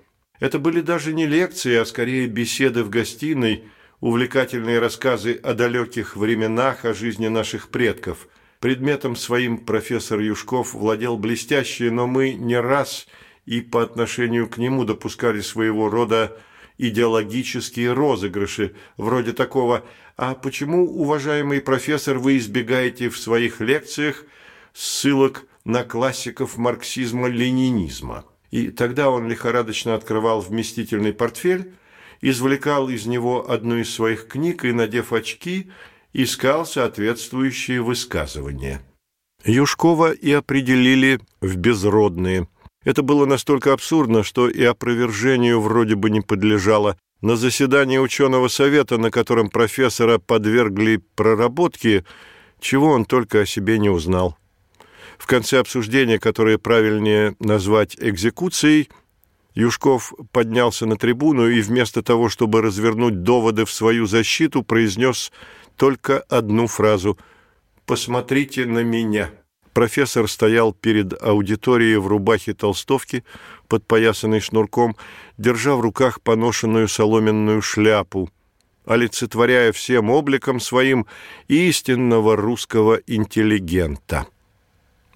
Это 0.41 0.59
были 0.59 0.81
даже 0.81 1.13
не 1.13 1.27
лекции, 1.27 1.75
а 1.75 1.85
скорее 1.85 2.27
беседы 2.27 2.83
в 2.83 2.89
гостиной, 2.89 3.65
увлекательные 4.01 4.79
рассказы 4.79 5.35
о 5.43 5.53
далеких 5.53 6.17
временах, 6.17 6.87
о 6.87 6.95
жизни 6.95 7.29
наших 7.29 7.69
предков. 7.69 8.29
Предметом 8.61 9.15
своим 9.15 9.59
профессор 9.59 10.21
Юшков 10.21 10.73
владел 10.73 11.19
блестяще, 11.19 11.91
но 11.91 12.07
мы 12.07 12.33
не 12.33 12.59
раз 12.59 13.07
и 13.45 13.61
по 13.61 13.83
отношению 13.83 14.49
к 14.49 14.57
нему 14.57 14.87
допускали 14.87 15.43
своего 15.43 15.91
рода 15.91 16.39
идеологические 16.79 17.93
розыгрыши, 17.93 18.75
вроде 18.97 19.35
такого 19.35 19.85
«А 20.17 20.35
почему, 20.35 20.87
уважаемый 20.87 21.61
профессор, 21.61 22.17
вы 22.19 22.39
избегаете 22.39 23.11
в 23.11 23.19
своих 23.19 23.61
лекциях 23.61 24.25
ссылок 24.73 25.45
на 25.65 25.85
классиков 25.85 26.57
марксизма-ленинизма. 26.57 28.25
И 28.51 28.69
тогда 28.71 29.11
он 29.11 29.29
лихорадочно 29.29 29.95
открывал 29.95 30.41
вместительный 30.41 31.13
портфель, 31.13 31.75
извлекал 32.21 32.89
из 32.89 33.07
него 33.07 33.51
одну 33.51 33.77
из 33.77 33.93
своих 33.93 34.27
книг 34.27 34.65
и, 34.65 34.73
надев 34.73 35.13
очки, 35.13 35.71
искал 36.13 36.67
соответствующие 36.67 37.83
высказывания. 37.83 38.83
Юшкова 39.45 40.13
и 40.13 40.33
определили 40.33 41.21
в 41.41 41.57
безродные. 41.57 42.49
Это 42.85 43.03
было 43.03 43.27
настолько 43.27 43.73
абсурдно, 43.73 44.23
что 44.23 44.49
и 44.49 44.63
опровержению 44.63 45.61
вроде 45.61 45.95
бы 45.95 46.11
не 46.11 46.21
подлежало. 46.21 46.97
На 47.21 47.37
заседании 47.37 47.99
ученого 47.99 48.49
совета, 48.49 48.97
на 48.97 49.11
котором 49.11 49.51
профессора 49.51 50.19
подвергли 50.19 51.03
проработке, 51.15 52.05
чего 52.61 52.89
он 52.89 53.05
только 53.05 53.41
о 53.41 53.47
себе 53.47 53.79
не 53.79 53.91
узнал. 53.91 54.37
В 55.21 55.27
конце 55.27 55.59
обсуждения, 55.59 56.19
которое 56.19 56.57
правильнее 56.57 57.37
назвать 57.41 57.95
экзекуцией, 58.01 58.89
Юшков 59.55 60.15
поднялся 60.33 60.87
на 60.87 60.97
трибуну 60.97 61.47
и 61.47 61.61
вместо 61.61 62.03
того, 62.03 62.31
чтобы 62.31 62.63
развернуть 62.63 63.23
доводы 63.23 63.67
в 63.67 63.71
свою 63.71 64.07
защиту, 64.07 64.63
произнес 64.63 65.31
только 65.77 66.21
одну 66.21 66.67
фразу 66.67 67.19
«Посмотрите 67.85 68.65
на 68.65 68.83
меня». 68.83 69.31
Профессор 69.75 70.27
стоял 70.27 70.73
перед 70.73 71.23
аудиторией 71.23 71.97
в 71.97 72.07
рубахе 72.07 72.55
толстовки, 72.55 73.23
подпоясанной 73.69 74.41
шнурком, 74.41 74.97
держа 75.37 75.77
в 75.77 75.83
руках 75.83 76.23
поношенную 76.23 76.89
соломенную 76.89 77.61
шляпу, 77.61 78.31
олицетворяя 78.87 79.73
всем 79.73 80.09
обликом 80.09 80.61
своим 80.61 81.07
истинного 81.47 82.37
русского 82.37 83.01
интеллигента. 83.07 84.27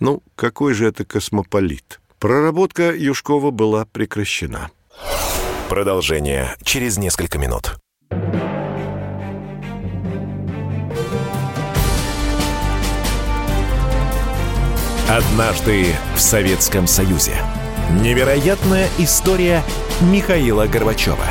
Ну, 0.00 0.22
какой 0.36 0.74
же 0.74 0.86
это 0.86 1.04
космополит? 1.04 2.00
Проработка 2.18 2.94
Юшкова 2.94 3.50
была 3.50 3.84
прекращена. 3.86 4.70
Продолжение 5.68 6.54
через 6.62 6.98
несколько 6.98 7.38
минут. 7.38 7.76
Однажды 15.08 15.94
в 16.16 16.20
Советском 16.20 16.86
Союзе. 16.86 17.36
Невероятная 18.00 18.88
история 18.98 19.62
Михаила 20.00 20.66
Горбачева. 20.66 21.26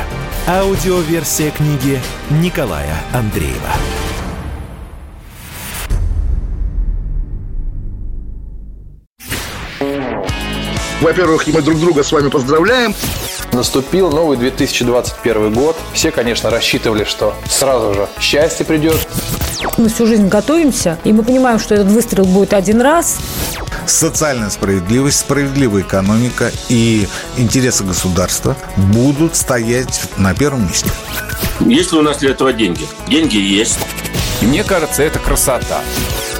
Аудиоверсия 0.46 1.50
книги 1.50 2.00
Николая 2.30 3.02
Андреева. 3.12 3.72
Во-первых, 11.00 11.46
мы 11.48 11.60
друг 11.60 11.78
друга 11.80 12.02
с 12.02 12.12
вами 12.12 12.28
поздравляем. 12.28 12.94
Наступил 13.52 14.10
новый 14.10 14.36
2021 14.36 15.52
год. 15.52 15.76
Все, 15.92 16.10
конечно, 16.10 16.50
рассчитывали, 16.50 17.04
что 17.04 17.34
сразу 17.48 17.94
же 17.94 18.08
счастье 18.20 18.64
придет. 18.64 19.06
Мы 19.76 19.88
всю 19.88 20.06
жизнь 20.06 20.28
готовимся, 20.28 20.98
и 21.04 21.12
мы 21.12 21.22
понимаем, 21.22 21.58
что 21.58 21.74
этот 21.74 21.88
выстрел 21.88 22.24
будет 22.24 22.52
один 22.52 22.80
раз. 22.80 23.18
Социальная 23.86 24.50
справедливость, 24.50 25.20
справедливая 25.20 25.82
экономика 25.82 26.50
и 26.68 27.06
интересы 27.36 27.84
государства 27.84 28.56
будут 28.76 29.36
стоять 29.36 30.02
на 30.16 30.34
первом 30.34 30.66
месте. 30.66 30.90
Есть 31.60 31.92
ли 31.92 31.98
у 31.98 32.02
нас 32.02 32.18
для 32.18 32.30
этого 32.30 32.52
деньги? 32.52 32.86
Деньги 33.08 33.36
есть. 33.36 33.78
Мне 34.40 34.64
кажется, 34.64 35.02
это 35.02 35.18
красота. 35.18 35.80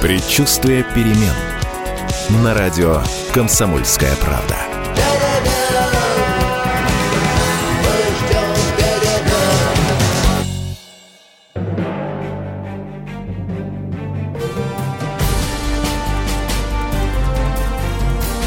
Предчувствие 0.01 0.83
перемен. 0.83 1.33
На 2.29 2.55
радио 2.55 3.03
«Комсомольская 3.33 4.15
правда». 4.15 4.57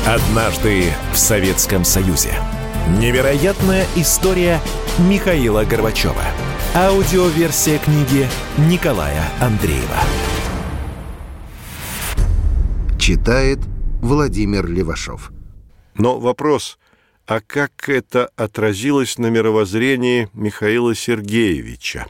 Однажды 0.05 0.93
в 1.13 1.17
Советском 1.17 1.85
Союзе. 1.85 2.31
Невероятная 2.99 3.87
история 3.95 4.61
Михаила 4.99 5.63
Горбачева. 5.65 6.15
Аудиоверсия 6.75 7.79
книги 7.79 8.27
Николая 8.57 9.23
Андреева. 9.41 9.99
Читает 12.99 13.61
Владимир 14.01 14.67
Левашов. 14.67 15.33
Но 15.95 16.21
вопрос, 16.21 16.79
а 17.27 17.41
как 17.41 17.89
это 17.89 18.31
отразилось 18.37 19.19
на 19.19 19.27
мировоззрении 19.27 20.29
Михаила 20.33 20.95
Сергеевича? 20.95 22.07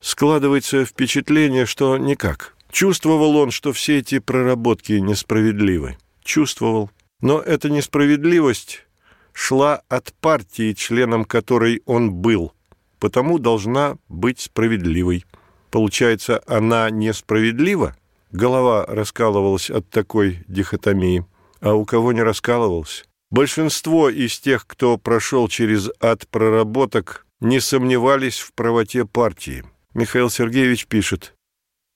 Складывается 0.00 0.84
впечатление, 0.84 1.66
что 1.66 1.98
никак. 1.98 2.54
Чувствовал 2.70 3.36
он, 3.36 3.50
что 3.50 3.72
все 3.72 3.98
эти 3.98 4.20
проработки 4.20 4.92
несправедливы. 4.92 5.98
Чувствовал. 6.22 6.90
Но 7.20 7.40
эта 7.40 7.68
несправедливость 7.68 8.86
шла 9.32 9.82
от 9.88 10.14
партии, 10.20 10.72
членом 10.72 11.24
которой 11.24 11.82
он 11.86 12.12
был, 12.12 12.52
потому 12.98 13.38
должна 13.38 13.96
быть 14.08 14.40
справедливой. 14.40 15.24
Получается, 15.70 16.40
она 16.46 16.88
несправедлива? 16.90 17.96
Голова 18.30 18.86
раскалывалась 18.86 19.70
от 19.70 19.88
такой 19.90 20.44
дихотомии. 20.48 21.26
А 21.62 21.74
у 21.74 21.84
кого 21.84 22.12
не 22.12 22.22
раскалывался? 22.22 23.04
Большинство 23.30 24.10
из 24.10 24.38
тех, 24.38 24.66
кто 24.66 24.98
прошел 24.98 25.48
через 25.48 25.88
ад 26.00 26.26
проработок, 26.28 27.24
не 27.40 27.60
сомневались 27.60 28.40
в 28.40 28.52
правоте 28.52 29.06
партии. 29.06 29.64
Михаил 29.94 30.28
Сергеевич 30.28 30.86
пишет, 30.86 31.34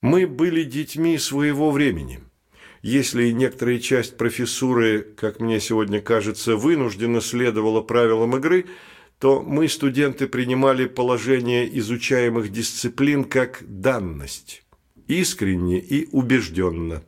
«Мы 0.03 0.27
были 0.27 0.63
детьми 0.63 1.19
своего 1.19 1.73
времени. 1.73 2.21
Если 2.81 3.33
некоторая 3.33 3.81
часть 3.81 4.17
профессуры, 4.17 5.03
как 5.03 5.41
мне 5.41 5.59
сегодня 5.59 6.01
кажется, 6.01 6.57
вынужденно 6.57 7.21
следовала 7.21 7.81
правилам 7.81 8.37
игры, 8.37 8.67
то 9.19 9.43
мы, 9.43 9.69
студенты, 9.69 10.29
принимали 10.29 10.87
положение 10.87 11.67
изучаемых 11.79 12.53
дисциплин 12.53 13.25
как 13.25 13.65
данность, 13.67 14.63
искренне 15.09 15.81
и 15.81 16.09
убежденно. 16.13 17.03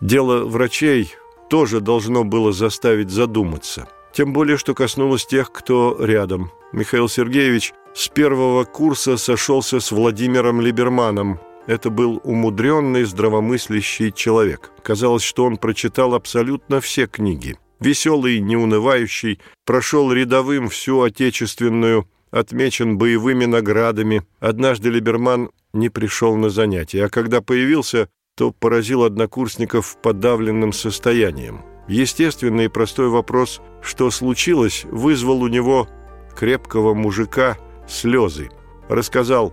Дело 0.00 0.44
врачей 0.44 1.14
тоже 1.52 1.82
должно 1.82 2.24
было 2.24 2.50
заставить 2.50 3.10
задуматься. 3.10 3.86
Тем 4.14 4.32
более, 4.32 4.56
что 4.56 4.74
коснулось 4.74 5.26
тех, 5.26 5.52
кто 5.52 5.94
рядом. 6.02 6.50
Михаил 6.72 7.10
Сергеевич 7.10 7.74
с 7.94 8.08
первого 8.08 8.64
курса 8.64 9.18
сошелся 9.18 9.78
с 9.78 9.92
Владимиром 9.92 10.62
Либерманом. 10.62 11.40
Это 11.66 11.90
был 11.90 12.22
умудренный, 12.24 13.04
здравомыслящий 13.04 14.12
человек. 14.12 14.70
Казалось, 14.82 15.22
что 15.22 15.44
он 15.44 15.58
прочитал 15.58 16.14
абсолютно 16.14 16.80
все 16.80 17.06
книги. 17.06 17.58
Веселый, 17.80 18.40
неунывающий, 18.40 19.38
прошел 19.66 20.10
рядовым 20.10 20.70
всю 20.70 21.02
отечественную, 21.02 22.08
отмечен 22.30 22.96
боевыми 22.96 23.44
наградами. 23.44 24.22
Однажды 24.40 24.88
Либерман 24.88 25.50
не 25.74 25.90
пришел 25.90 26.34
на 26.36 26.48
занятия, 26.48 27.04
а 27.04 27.10
когда 27.10 27.42
появился, 27.42 28.08
то 28.36 28.50
поразил 28.50 29.04
однокурсников 29.04 29.96
подавленным 30.00 30.72
состоянием. 30.72 31.62
Естественный 31.88 32.66
и 32.66 32.68
простой 32.68 33.08
вопрос 33.08 33.60
«что 33.82 34.10
случилось?» 34.10 34.84
вызвал 34.84 35.42
у 35.42 35.48
него 35.48 35.88
крепкого 36.36 36.94
мужика 36.94 37.58
слезы. 37.88 38.50
Рассказал, 38.88 39.52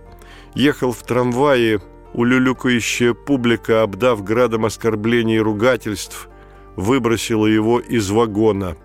ехал 0.54 0.92
в 0.92 1.02
трамвае, 1.02 1.80
улюлюкающая 2.14 3.14
публика, 3.14 3.82
обдав 3.82 4.24
градом 4.24 4.64
оскорблений 4.64 5.36
и 5.36 5.40
ругательств, 5.40 6.28
выбросила 6.76 7.46
его 7.46 7.80
из 7.80 8.10
вагона. 8.10 8.76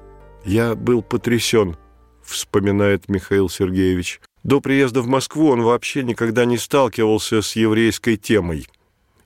«Я 0.43 0.75
был 0.75 1.01
потрясен»,— 1.01 1.77
вспоминает 2.23 3.07
Михаил 3.07 3.49
Сергеевич. 3.49 4.19
До 4.43 4.61
приезда 4.61 5.01
в 5.01 5.07
Москву 5.07 5.49
он 5.49 5.61
вообще 5.61 6.03
никогда 6.03 6.45
не 6.45 6.57
сталкивался 6.57 7.41
с 7.41 7.55
еврейской 7.55 8.17
темой. 8.17 8.67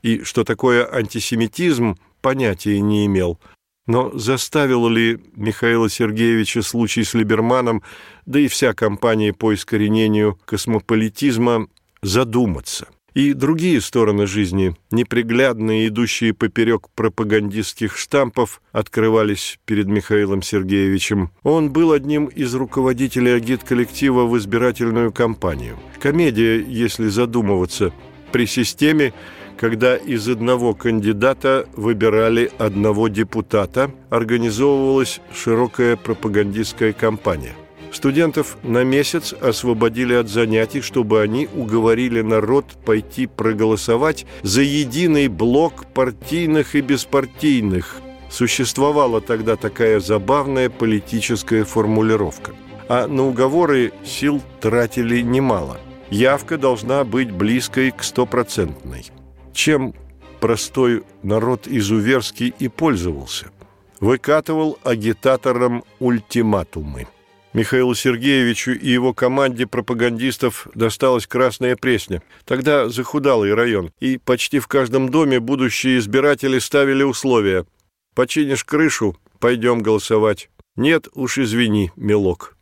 И 0.02 0.24
что 0.24 0.44
такое 0.44 0.88
антисемитизм, 0.92 1.98
понятия 2.22 2.80
не 2.82 3.06
имел. 3.06 3.40
Но 3.88 4.12
заставил 4.14 4.88
ли 4.88 5.20
Михаила 5.36 5.90
Сергеевича 5.90 6.62
случай 6.62 7.04
с 7.04 7.16
Либерманом, 7.16 7.82
да 8.26 8.40
и 8.40 8.48
вся 8.48 8.74
кампания 8.74 9.34
по 9.34 9.54
искоренению 9.54 10.38
космополитизма, 10.46 11.68
задуматься? 12.04 12.88
И 13.16 13.34
другие 13.34 13.82
стороны 13.82 14.28
жизни, 14.28 14.76
неприглядные, 14.92 15.88
идущие 15.88 16.34
поперек 16.36 16.88
пропагандистских 16.94 17.98
штампов, 17.98 18.62
открывались 18.72 19.60
перед 19.66 19.88
Михаилом 19.88 20.44
Сергеевичем. 20.44 21.32
Он 21.42 21.72
был 21.72 21.92
одним 21.92 22.28
из 22.28 22.54
руководителей 22.54 23.32
агит-коллектива 23.32 24.26
в 24.26 24.38
избирательную 24.38 25.12
кампанию. 25.12 25.80
Комедия, 26.00 26.62
если 26.62 27.08
задумываться, 27.08 27.92
при 28.32 28.46
системе, 28.46 29.14
когда 29.60 29.98
из 29.98 30.30
одного 30.30 30.74
кандидата 30.74 31.68
выбирали 31.76 32.50
одного 32.58 33.10
депутата, 33.10 33.92
организовывалась 34.10 35.20
широкая 35.34 35.98
пропагандистская 35.98 36.94
кампания. 36.94 37.52
Студентов 37.92 38.58
на 38.64 38.86
месяц 38.86 39.34
освободили 39.34 40.14
от 40.14 40.30
занятий, 40.30 40.80
чтобы 40.80 41.22
они 41.22 41.50
уговорили 41.54 42.22
народ 42.22 42.68
пойти 42.86 43.28
проголосовать 43.28 44.26
за 44.44 44.62
единый 44.62 45.28
блок 45.28 45.88
партийных 45.94 46.76
и 46.76 46.82
беспартийных. 46.82 47.98
Существовала 48.32 49.20
тогда 49.20 49.58
такая 49.58 50.00
забавная 50.00 50.70
политическая 50.70 51.66
формулировка. 51.66 52.54
А 52.88 53.08
на 53.08 53.28
уговоры 53.28 53.92
сил 54.06 54.42
тратили 54.62 55.20
немало. 55.20 55.82
Явка 56.12 56.58
должна 56.58 57.04
быть 57.04 57.30
близкой 57.30 57.92
к 57.92 58.04
стопроцентной 58.04 59.12
чем 59.60 59.94
простой 60.40 61.04
народ 61.22 61.68
изуверский 61.68 62.54
и 62.60 62.70
пользовался. 62.70 63.52
Выкатывал 64.00 64.80
агитаторам 64.86 65.84
ультиматумы. 66.00 67.08
Михаилу 67.52 67.94
Сергеевичу 67.94 68.72
и 68.72 68.90
его 68.90 69.14
команде 69.14 69.68
пропагандистов 69.68 70.70
досталась 70.76 71.28
Красная 71.28 71.76
Пресня. 71.76 72.24
Тогда 72.46 72.88
захудалый 72.88 73.54
район, 73.54 73.92
и 74.00 74.18
почти 74.18 74.60
в 74.60 74.68
каждом 74.68 75.10
доме 75.10 75.42
будущие 75.42 75.98
избиратели 75.98 76.58
ставили 76.60 77.04
условия. 77.04 77.66
«Починишь 78.16 78.64
крышу– 78.64 79.18
пойдем 79.40 79.82
голосовать. 79.82 80.50
Нет, 80.78 81.10
уж 81.14 81.38
извини, 81.38 81.92
милок». 81.98 82.56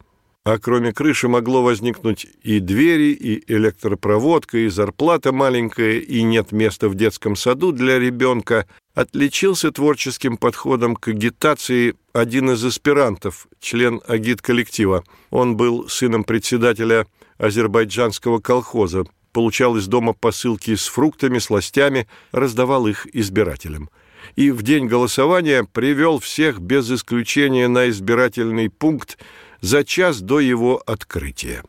А 0.48 0.60
кроме 0.60 0.94
крыши 0.94 1.28
могло 1.28 1.62
возникнуть 1.62 2.26
и 2.42 2.62
двери, 2.62 3.12
и 3.12 3.44
электропроводка, 3.54 4.60
и 4.60 4.70
зарплата 4.70 5.34
маленькая, 5.34 6.00
и 6.00 6.24
нет 6.24 6.54
места 6.54 6.88
в 6.88 6.96
детском 6.96 7.36
саду 7.36 7.74
для 7.74 8.00
ребенка. 8.00 8.66
Отличился 8.96 9.74
творческим 9.74 10.38
подходом 10.38 10.96
к 10.96 11.10
агитации 11.10 11.96
один 12.14 12.52
из 12.52 12.64
аспирантов, 12.64 13.48
член 13.60 14.00
агит-коллектива. 14.08 15.04
Он 15.32 15.58
был 15.58 15.90
сыном 15.90 16.24
председателя 16.24 17.08
азербайджанского 17.38 18.40
колхоза, 18.40 19.04
получал 19.34 19.76
из 19.76 19.88
дома 19.88 20.14
посылки 20.14 20.74
с 20.76 20.88
фруктами, 20.88 21.40
сластями, 21.40 22.08
раздавал 22.32 22.88
их 22.88 23.06
избирателям 23.14 23.90
и 24.36 24.52
в 24.52 24.62
день 24.62 24.88
голосования 24.88 25.64
привел 25.64 26.20
всех 26.20 26.60
без 26.60 26.92
исключения 26.92 27.68
на 27.68 27.90
избирательный 27.90 28.70
пункт 28.70 29.18
за 29.62 29.84
час 29.84 30.22
до 30.22 30.40
его 30.40 30.82
открытия. 30.86 31.64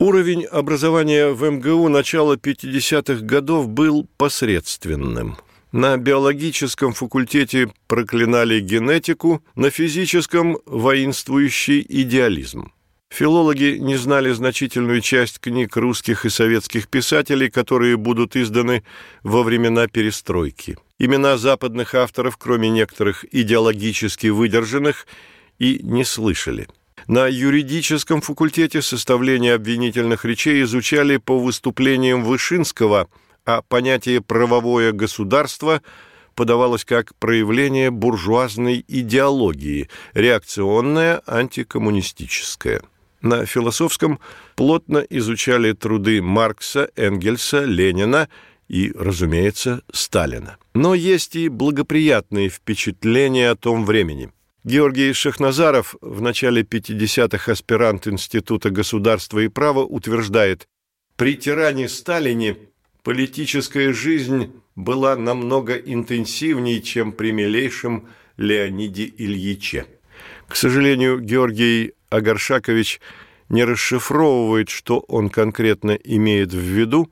Уровень 0.00 0.46
образования 0.46 1.28
в 1.28 1.44
МГУ 1.44 1.88
начала 1.88 2.36
50-х 2.36 3.22
годов 3.22 3.68
был 3.68 4.08
посредственным. 4.16 5.36
На 5.72 5.98
биологическом 5.98 6.94
факультете 6.94 7.70
проклинали 7.86 8.60
генетику, 8.60 9.44
на 9.54 9.68
физическом– 9.68 10.58
воинствующий 10.66 11.84
идеализм. 11.86 12.72
Филологи 13.10 13.76
не 13.78 13.96
знали 13.96 14.32
значительную 14.32 15.02
часть 15.02 15.38
книг 15.38 15.76
русских 15.76 16.24
и 16.24 16.30
советских 16.30 16.88
писателей, 16.88 17.50
которые 17.50 17.98
будут 17.98 18.36
изданы 18.36 18.84
во 19.22 19.42
времена 19.42 19.86
перестройки. 19.86 20.78
Имена 20.98 21.36
западных 21.36 21.94
авторов, 21.94 22.38
кроме 22.38 22.70
некоторых 22.70 23.26
идеологически 23.30 24.28
выдержанных, 24.28 25.06
и 25.58 25.80
не 25.82 26.04
слышали– 26.04 26.68
на 27.10 27.26
юридическом 27.26 28.20
факультете 28.20 28.80
составление 28.82 29.54
обвинительных 29.54 30.24
речей 30.24 30.62
изучали 30.62 31.16
по 31.16 31.40
выступлениям 31.40 32.22
Вышинского, 32.22 33.08
а 33.44 33.62
понятие 33.62 34.20
«правовое 34.20 34.92
государство» 34.92 35.82
подавалось 36.36 36.84
как 36.84 37.16
проявление 37.16 37.90
буржуазной 37.90 38.84
идеологии, 38.86 39.88
реакционная, 40.14 41.20
антикоммунистическая. 41.26 42.80
На 43.22 43.44
философском 43.44 44.20
плотно 44.54 44.98
изучали 44.98 45.72
труды 45.72 46.22
Маркса, 46.22 46.90
Энгельса, 46.94 47.64
Ленина 47.64 48.28
и, 48.68 48.92
разумеется, 48.96 49.82
Сталина. 49.92 50.58
Но 50.74 50.94
есть 50.94 51.34
и 51.34 51.48
благоприятные 51.48 52.50
впечатления 52.50 53.50
о 53.50 53.56
том 53.56 53.84
времени– 53.84 54.30
Георгий 54.62 55.14
Шахназаров, 55.14 55.96
в 56.02 56.20
начале 56.20 56.62
50-х 56.62 57.50
аспирант 57.50 58.06
Института 58.06 58.68
государства 58.68 59.38
и 59.38 59.48
права, 59.48 59.80
утверждает, 59.80 60.68
при 61.16 61.34
тиране 61.34 61.88
Сталине 61.88 62.56
политическая 63.02 63.94
жизнь 63.94 64.52
была 64.76 65.16
намного 65.16 65.76
интенсивнее, 65.76 66.82
чем 66.82 67.12
при 67.12 67.32
милейшем 67.32 68.08
Леониде 68.36 69.10
Ильиче. 69.16 69.86
К 70.46 70.54
сожалению, 70.56 71.20
Георгий 71.20 71.94
Агаршакович 72.10 73.00
не 73.48 73.64
расшифровывает, 73.64 74.68
что 74.68 74.98
он 75.08 75.30
конкретно 75.30 75.92
имеет 75.92 76.52
в 76.52 76.58
виду 76.58 77.10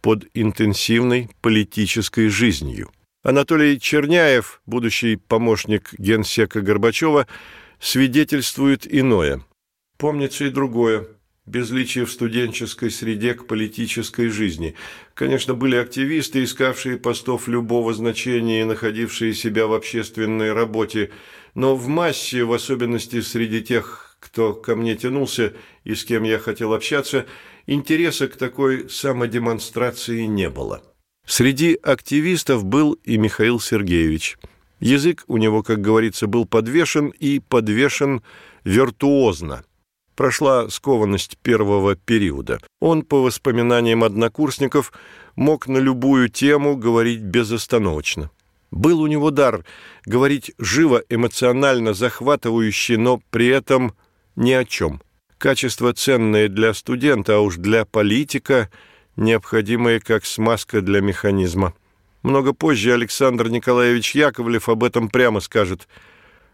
под 0.00 0.26
интенсивной 0.34 1.30
политической 1.42 2.28
жизнью. 2.28 2.90
Анатолий 3.28 3.78
Черняев, 3.78 4.62
будущий 4.64 5.16
помощник 5.16 5.90
генсека 5.98 6.62
Горбачева, 6.62 7.26
свидетельствует 7.78 8.86
иное. 8.90 9.42
Помнится 9.98 10.46
и 10.46 10.48
другое 10.48 11.08
безличие 11.44 12.06
в 12.06 12.10
студенческой 12.10 12.90
среде 12.90 13.34
к 13.34 13.46
политической 13.46 14.28
жизни. 14.28 14.76
Конечно, 15.12 15.52
были 15.52 15.76
активисты, 15.76 16.42
искавшие 16.42 16.96
постов 16.96 17.48
любого 17.48 17.92
значения 17.92 18.62
и 18.62 18.64
находившие 18.64 19.34
себя 19.34 19.66
в 19.66 19.74
общественной 19.74 20.54
работе, 20.54 21.10
но 21.54 21.76
в 21.76 21.86
массе, 21.86 22.44
в 22.44 22.52
особенности 22.54 23.20
среди 23.20 23.60
тех, 23.60 24.16
кто 24.20 24.54
ко 24.54 24.74
мне 24.74 24.96
тянулся 24.96 25.52
и 25.84 25.94
с 25.94 26.02
кем 26.06 26.22
я 26.22 26.38
хотел 26.38 26.72
общаться, 26.72 27.26
интереса 27.66 28.26
к 28.26 28.36
такой 28.36 28.88
самодемонстрации 28.88 30.22
не 30.22 30.48
было. 30.48 30.82
Среди 31.28 31.78
активистов 31.82 32.64
был 32.64 32.94
и 33.04 33.18
Михаил 33.18 33.60
Сергеевич. 33.60 34.36
Язык 34.80 35.22
у 35.28 35.36
него, 35.36 35.62
как 35.62 35.80
говорится, 35.80 36.26
был 36.26 36.46
подвешен 36.46 37.08
и 37.20 37.38
подвешен 37.38 38.22
виртуозно 38.64 39.62
прошла 40.18 40.68
скованность 40.68 41.38
первого 41.38 41.94
периода. 41.94 42.58
Он, 42.80 43.02
по 43.02 43.22
воспоминаниям 43.22 44.02
однокурсников, 44.02 44.92
мог 45.36 45.68
на 45.68 45.78
любую 45.78 46.28
тему 46.28 46.76
говорить 46.76 47.20
безостановочно. 47.20 48.28
Был 48.72 49.00
у 49.00 49.06
него 49.06 49.30
дар 49.30 49.64
говорить 50.06 50.50
живо, 50.58 51.04
эмоционально, 51.08 51.94
захватывающе, 51.94 52.98
но 52.98 53.22
при 53.30 53.46
этом 53.46 53.94
ни 54.34 54.50
о 54.50 54.64
чем. 54.64 55.00
Качество 55.38 55.92
ценное 55.92 56.48
для 56.48 56.74
студента, 56.74 57.36
а 57.36 57.38
уж 57.38 57.54
для 57.54 57.84
политика 57.84 58.70
необходимое 59.18 60.00
как 60.00 60.24
смазка 60.24 60.80
для 60.80 61.02
механизма. 61.02 61.74
Много 62.22 62.54
позже 62.54 62.94
Александр 62.94 63.50
Николаевич 63.50 64.14
Яковлев 64.14 64.70
об 64.70 64.82
этом 64.84 65.10
прямо 65.10 65.40
скажет– 65.40 65.86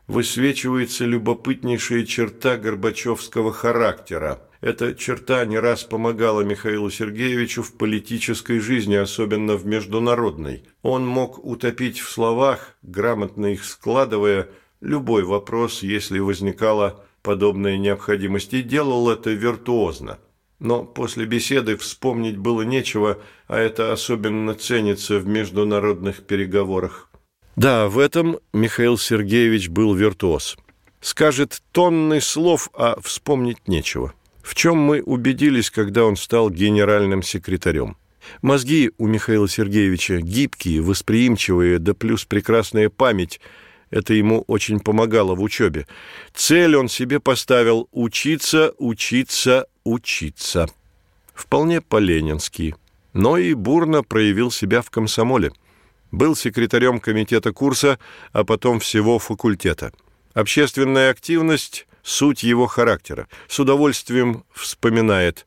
высвечивается 0.07 1.05
любопытнейшая 1.05 2.05
черта 2.05 2.57
горбачевского 2.57 3.53
характера. 3.53 4.41
Эта 4.61 4.95
черта 4.95 5.45
не 5.45 5.59
раз 5.59 5.85
помогала 5.85 6.41
Михаилу 6.43 6.91
Сергеевичу 6.91 7.63
в 7.63 7.73
политической 7.75 8.61
жизни, 8.61 8.95
особенно 8.95 9.57
в 9.57 9.67
международной. 9.67 10.65
Он 10.83 11.07
мог 11.07 11.45
утопить 11.45 12.01
в 12.01 12.11
словах, 12.11 12.77
грамотно 12.83 13.47
их 13.47 13.65
складывая, 13.65 14.49
любой 14.81 15.25
вопрос, 15.25 15.83
если 15.83 16.19
возникала 16.19 17.05
подобная 17.23 17.77
необходимость, 17.77 18.55
и 18.55 18.63
делал 18.63 19.11
это 19.11 19.31
виртуозно. 19.31 20.19
Но 20.65 20.83
после 20.83 21.27
беседы 21.27 21.77
вспомнить 21.77 22.39
было 22.39 22.63
нечего, 22.63 23.19
а 23.49 23.59
это 23.59 23.93
особенно 23.93 24.55
ценится 24.55 25.19
в 25.19 25.27
международных 25.27 26.23
переговорах. 26.23 27.11
Да, 27.55 27.87
в 27.89 27.99
этом 27.99 28.39
Михаил 28.55 28.97
Сергеевич 28.97 29.69
был 29.69 29.95
виртуоз. 29.95 30.57
Скажет 31.03 31.61
тонны 31.71 32.19
слов, 32.23 32.71
а 32.73 32.99
вспомнить 33.03 33.69
нечего. 33.69 34.15
В 34.43 34.55
чем 34.55 34.79
мы 34.79 35.03
убедились, 35.03 35.71
когда 35.71 36.07
он 36.07 36.17
стал 36.17 36.49
генеральным 36.49 37.23
секретарем. 37.23 37.99
Мозги 38.41 38.91
у 38.97 39.07
Михаила 39.07 39.47
Сергеевича 39.47 40.23
гибкие, 40.23 40.81
восприимчивые, 40.81 41.79
да 41.79 41.93
плюс 41.93 42.25
прекрасная 42.25 42.89
память. 42.89 43.39
Это 43.91 44.15
ему 44.15 44.41
очень 44.47 44.81
помогало 44.81 45.35
в 45.35 45.43
учебе. 45.43 45.87
Цель 46.33 46.75
он 46.75 46.89
себе 46.89 47.21
поставил– 47.21 47.87
учиться, 47.93 48.73
учиться, 48.79 49.67
учиться. 49.85 50.67
Вполне 51.35 51.81
по-ленински. 51.81 52.75
Но 53.13 53.39
и 53.39 53.55
бурно 53.55 54.03
проявил 54.03 54.51
себя 54.51 54.83
в 54.83 54.91
комсомоле– 54.91 55.53
был 56.15 56.37
секретарем 56.37 57.01
комитета 57.01 57.53
курса, 57.53 57.99
а 58.33 58.45
потом 58.45 58.79
всего 58.79 59.19
факультета. 59.19 59.93
Общественная 60.33 61.11
активность– 61.11 61.89
суть 62.03 62.45
его 62.45 62.67
характера. 62.67 63.29
С 63.49 63.59
удовольствием 63.59 64.45
вспоминает. 64.53 65.45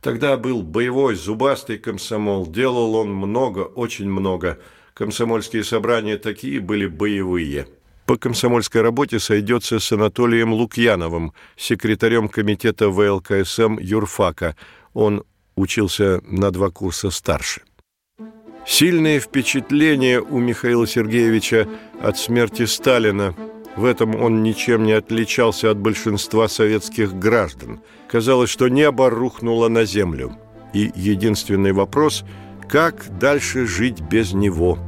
Тогда 0.00 0.36
был 0.36 0.62
боевой, 0.62 1.14
зубастый 1.14 1.78
комсомол. 1.78 2.46
Делал 2.46 2.96
он 2.96 3.14
много, 3.14 3.60
очень 3.60 4.10
много. 4.10 4.58
Комсомольские 4.94 5.62
собрания 5.62 6.18
такие 6.18 6.60
были 6.60 6.86
боевые. 6.86 7.68
По 8.06 8.16
комсомольской 8.16 8.82
работе 8.82 9.18
сойдется 9.18 9.80
с 9.80 9.92
Анатолием 9.92 10.52
Лукьяновым, 10.52 11.32
секретарем 11.56 12.28
комитета 12.28 12.90
ВЛКСМ 12.90 13.78
юрфака. 13.80 14.56
Он 14.92 15.24
учился 15.56 16.20
на 16.24 16.50
два 16.50 16.70
курса 16.70 17.10
старше. 17.10 17.62
Сильное 18.66 19.20
впечатление 19.20 20.20
у 20.20 20.38
Михаила 20.38 20.86
Сергеевича 20.86 21.66
от 22.02 22.18
смерти 22.18 22.66
Сталина. 22.66 23.34
В 23.76 23.84
этом 23.84 24.14
он 24.14 24.42
ничем 24.42 24.84
не 24.84 24.92
отличался 24.92 25.70
от 25.70 25.78
большинства 25.78 26.48
советских 26.48 27.14
граждан. 27.14 27.80
Казалось, 28.08 28.50
что 28.50 28.68
небо 28.68 29.10
рухнуло 29.10 29.68
на 29.68 29.84
землю. 29.84 30.36
И 30.74 30.92
единственный 30.94 31.72
вопрос– 31.72 32.24
как 32.68 33.18
дальше 33.18 33.66
жить 33.66 34.00
без 34.00 34.32
него? 34.32 34.78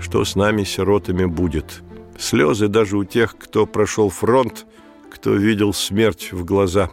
Что 0.00 0.24
с 0.24 0.36
нами, 0.36 0.64
сиротами, 0.64 1.24
будет? 1.24 1.82
Слезы 2.22 2.68
даже 2.68 2.96
у 2.96 3.04
тех, 3.04 3.36
кто 3.36 3.66
прошел 3.66 4.08
фронт, 4.08 4.66
кто 5.10 5.34
видел 5.34 5.72
смерть 5.72 6.32
в 6.32 6.44
глаза. 6.44 6.90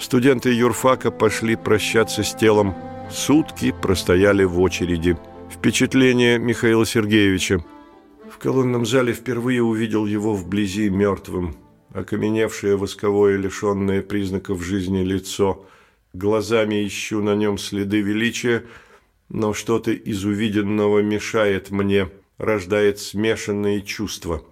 Студенты 0.00 0.52
юрфака 0.52 1.10
пошли 1.10 1.56
прощаться 1.56 2.22
с 2.24 2.34
телом. 2.34 2.74
Сутки 3.10 3.74
простояли 3.82 4.44
в 4.44 4.60
очереди– 4.60 5.16
Впечатление 5.52 6.38
Михаила 6.38 6.86
Сергеевича. 6.86 7.62
В 8.28 8.38
колонном 8.38 8.86
зале 8.86 9.12
впервые 9.12 9.62
увидел 9.62 10.06
его 10.06 10.34
вблизи 10.34 10.88
мертвым. 10.88 11.54
Окаменевшее 11.92 12.76
восковое, 12.76 13.36
лишенное 13.36 14.00
признаков 14.00 14.62
жизни 14.62 15.04
лицо. 15.04 15.66
Глазами 16.14 16.86
ищу 16.86 17.22
на 17.22 17.36
нем 17.36 17.58
следы 17.58 18.00
величия, 18.00 18.64
но 19.28 19.52
что-то 19.52 19.92
из 19.92 20.24
увиденного 20.24 21.00
мешает 21.00 21.70
мне, 21.70 22.08
рождает 22.38 22.98
смешанные 22.98 23.82
чувства. 23.82 24.42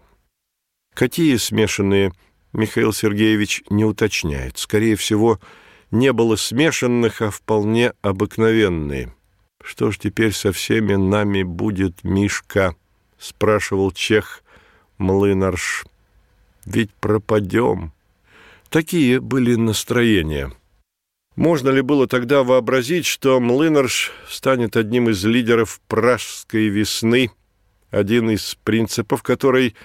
Какие 0.94 1.36
смешанные, 1.36 2.12
Михаил 2.52 2.92
Сергеевич 2.92 3.62
не 3.70 3.84
уточняет. 3.84 4.58
Скорее 4.58 4.96
всего, 4.96 5.40
не 5.90 6.12
было 6.12 6.36
смешанных, 6.36 7.22
а 7.22 7.30
вполне 7.30 7.92
обыкновенные– 8.02 9.14
«Что 9.62 9.90
ж 9.90 9.98
теперь 9.98 10.32
со 10.32 10.52
всеми 10.52 10.94
нами 10.94 11.42
будет, 11.42 12.02
Мишка?»— 12.02 12.74
спрашивал 13.18 13.92
чех 13.92 14.42
Млынарш. 14.98 15.84
«Ведь 16.64 16.92
пропадем». 16.94 17.92
Такие 18.70 19.20
были 19.20 19.56
настроения. 19.56 20.52
Можно 21.36 21.70
ли 21.70 21.82
было 21.82 22.06
тогда 22.06 22.42
вообразить, 22.42 23.04
что 23.04 23.40
Млынарш 23.40 24.12
станет 24.28 24.76
одним 24.76 25.08
из 25.10 25.24
лидеров 25.24 25.80
пражской 25.88 26.68
весны, 26.68 27.30
один 27.90 28.30
из 28.30 28.56
принципов 28.62 29.22
которой– 29.22 29.74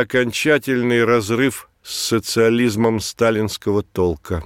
окончательный 0.00 1.04
разрыв 1.04 1.68
с 1.82 1.94
социализмом 1.94 3.00
сталинского 3.00 3.82
толка? 3.82 4.44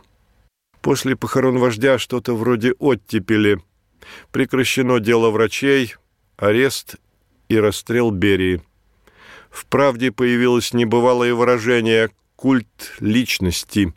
После 0.81 1.17
похорон 1.17 1.59
вождя 1.59 1.99
что-то 1.99 2.35
вроде 2.35 2.73
оттепели– 2.73 3.59
Прекращено 4.33 5.01
дело 5.01 5.31
врачей, 5.31 5.95
арест 6.37 6.97
и 7.49 7.59
расстрел 7.59 8.11
Берии. 8.11 8.63
В 9.51 9.67
«Правде» 9.67 10.13
появилось 10.13 10.75
небывалое 10.75 11.35
выражение 11.35 12.11
«культ 12.37 12.95
личности», 13.01 13.95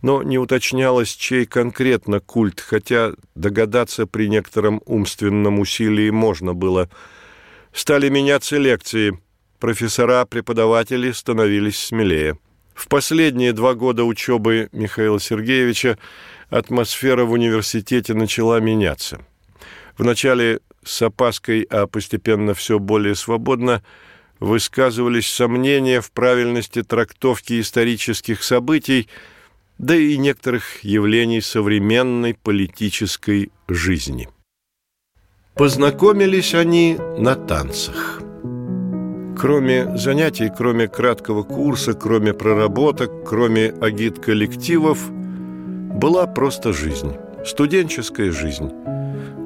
но 0.00 0.22
не 0.22 0.38
уточнялось, 0.38 1.10
чей 1.10 1.44
конкретно 1.44 2.20
культ, 2.20 2.60
хотя 2.60 3.12
догадаться 3.34 4.06
при 4.06 4.28
некотором 4.28 4.80
умственном 4.86 5.58
усилии 5.58 6.08
можно 6.08 6.54
было. 6.54 6.88
Стали 7.72 8.08
меняться 8.08 8.56
лекции. 8.56 9.20
Профессора, 9.58 10.24
преподаватели 10.26 11.10
становились 11.12 11.78
смелее. 11.78 12.38
В 12.74 12.88
последние 12.88 13.52
два 13.52 13.74
года 13.74 14.04
учебы 14.04 14.68
Михаила 14.72 15.18
Сергеевича 15.18 15.98
атмосфера 16.50 17.24
в 17.24 17.32
университете 17.32 18.12
начала 18.12 18.60
меняться. 18.60 19.24
Вначале 19.96 20.60
с 20.84 21.00
опаской, 21.02 21.62
а 21.62 21.86
постепенно 21.86 22.52
все 22.52 22.78
более 22.78 23.14
свободно, 23.14 23.82
высказывались 24.40 25.30
сомнения 25.30 26.02
в 26.02 26.12
правильности 26.12 26.82
трактовки 26.82 27.58
исторических 27.60 28.42
событий, 28.42 29.08
да 29.78 29.96
и 29.96 30.18
некоторых 30.18 30.84
явлений 30.84 31.40
современной 31.40 32.34
политической 32.34 33.50
жизни. 33.68 34.28
Познакомились 35.54 36.54
они 36.54 36.98
на 37.16 37.34
танцах. 37.34 38.20
Кроме 39.38 39.96
занятий, 39.96 40.50
кроме 40.56 40.88
краткого 40.88 41.42
курса, 41.42 41.94
кроме 41.94 42.32
проработок, 42.32 43.10
кроме 43.24 43.68
агит-коллективов, 43.68 45.10
была 45.10 46.26
просто 46.26 46.72
жизнь, 46.72 47.12
студенческая 47.44 48.30
жизнь. 48.32 48.70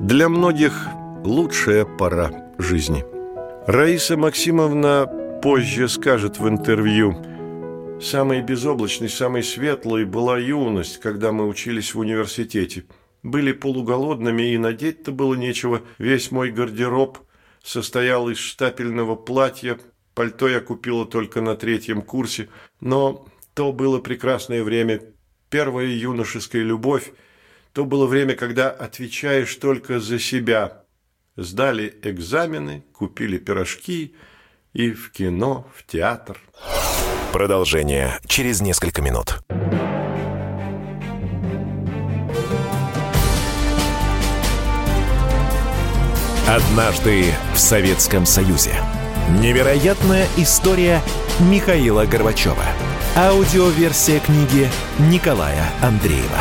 Для 0.01 0.29
многих 0.29 0.89
лучшая 1.25 1.85
пора 1.85 2.31
жизни. 2.59 3.05
Раиса 3.67 4.17
Максимовна 4.17 5.07
позже 5.43 5.89
скажет 5.89 6.39
в 6.39 6.49
интервью– 6.49 7.17
Самой 8.01 8.41
безоблачной, 8.41 9.11
самой 9.11 9.43
светлой 9.43 10.07
была 10.07 10.39
юность, 10.39 10.99
когда 11.01 11.33
мы 11.33 11.47
учились 11.47 11.95
в 11.95 11.99
университете. 11.99 12.85
Были 13.23 13.53
полуголодными, 13.53 14.55
и 14.55 14.59
надеть-то 14.59 15.13
было 15.13 15.35
нечего. 15.35 15.83
Весь 15.99 16.31
мой 16.31 16.51
гардероб 16.51 17.19
состоял 17.63 18.29
из 18.29 18.39
штапельного 18.39 19.17
платья. 19.17 19.79
Пальто 20.15 20.49
я 20.49 20.61
купила 20.61 21.07
только 21.07 21.41
на 21.41 21.57
третьем 21.57 22.03
курсе. 22.03 22.49
Но 22.81 23.27
то 23.55 23.73
было 23.73 24.01
прекрасное 24.01 24.63
время. 24.63 25.03
Первая 25.49 25.87
юношеская 25.87 26.63
любовь. 26.63 27.13
То 27.73 27.85
было 27.85 28.07
время, 28.07 28.35
когда 28.35 28.71
отвечаешь 28.71 29.55
только 29.57 30.01
за 30.01 30.19
себя. 30.19 30.85
Сдали 31.37 31.95
экзамены, 32.03 32.85
купили 32.93 33.39
пирожки 33.39 34.15
и 34.73 34.91
в 34.91 35.13
кино, 35.13 35.71
в 35.75 35.87
театр. 35.87 36.39
Продолжение 37.33 38.19
через 38.27 38.61
несколько 38.61 39.03
минут. 39.03 39.39
Однажды 46.51 47.27
в 47.55 47.59
Советском 47.61 48.27
Союзе. 48.27 48.73
Невероятная 49.39 50.27
история 50.37 51.01
Михаила 51.39 52.07
Горбачева. 52.07 52.65
Аудиоверсия 53.15 54.19
книги 54.19 54.69
Николая 54.99 55.71
Андреева. 55.81 56.41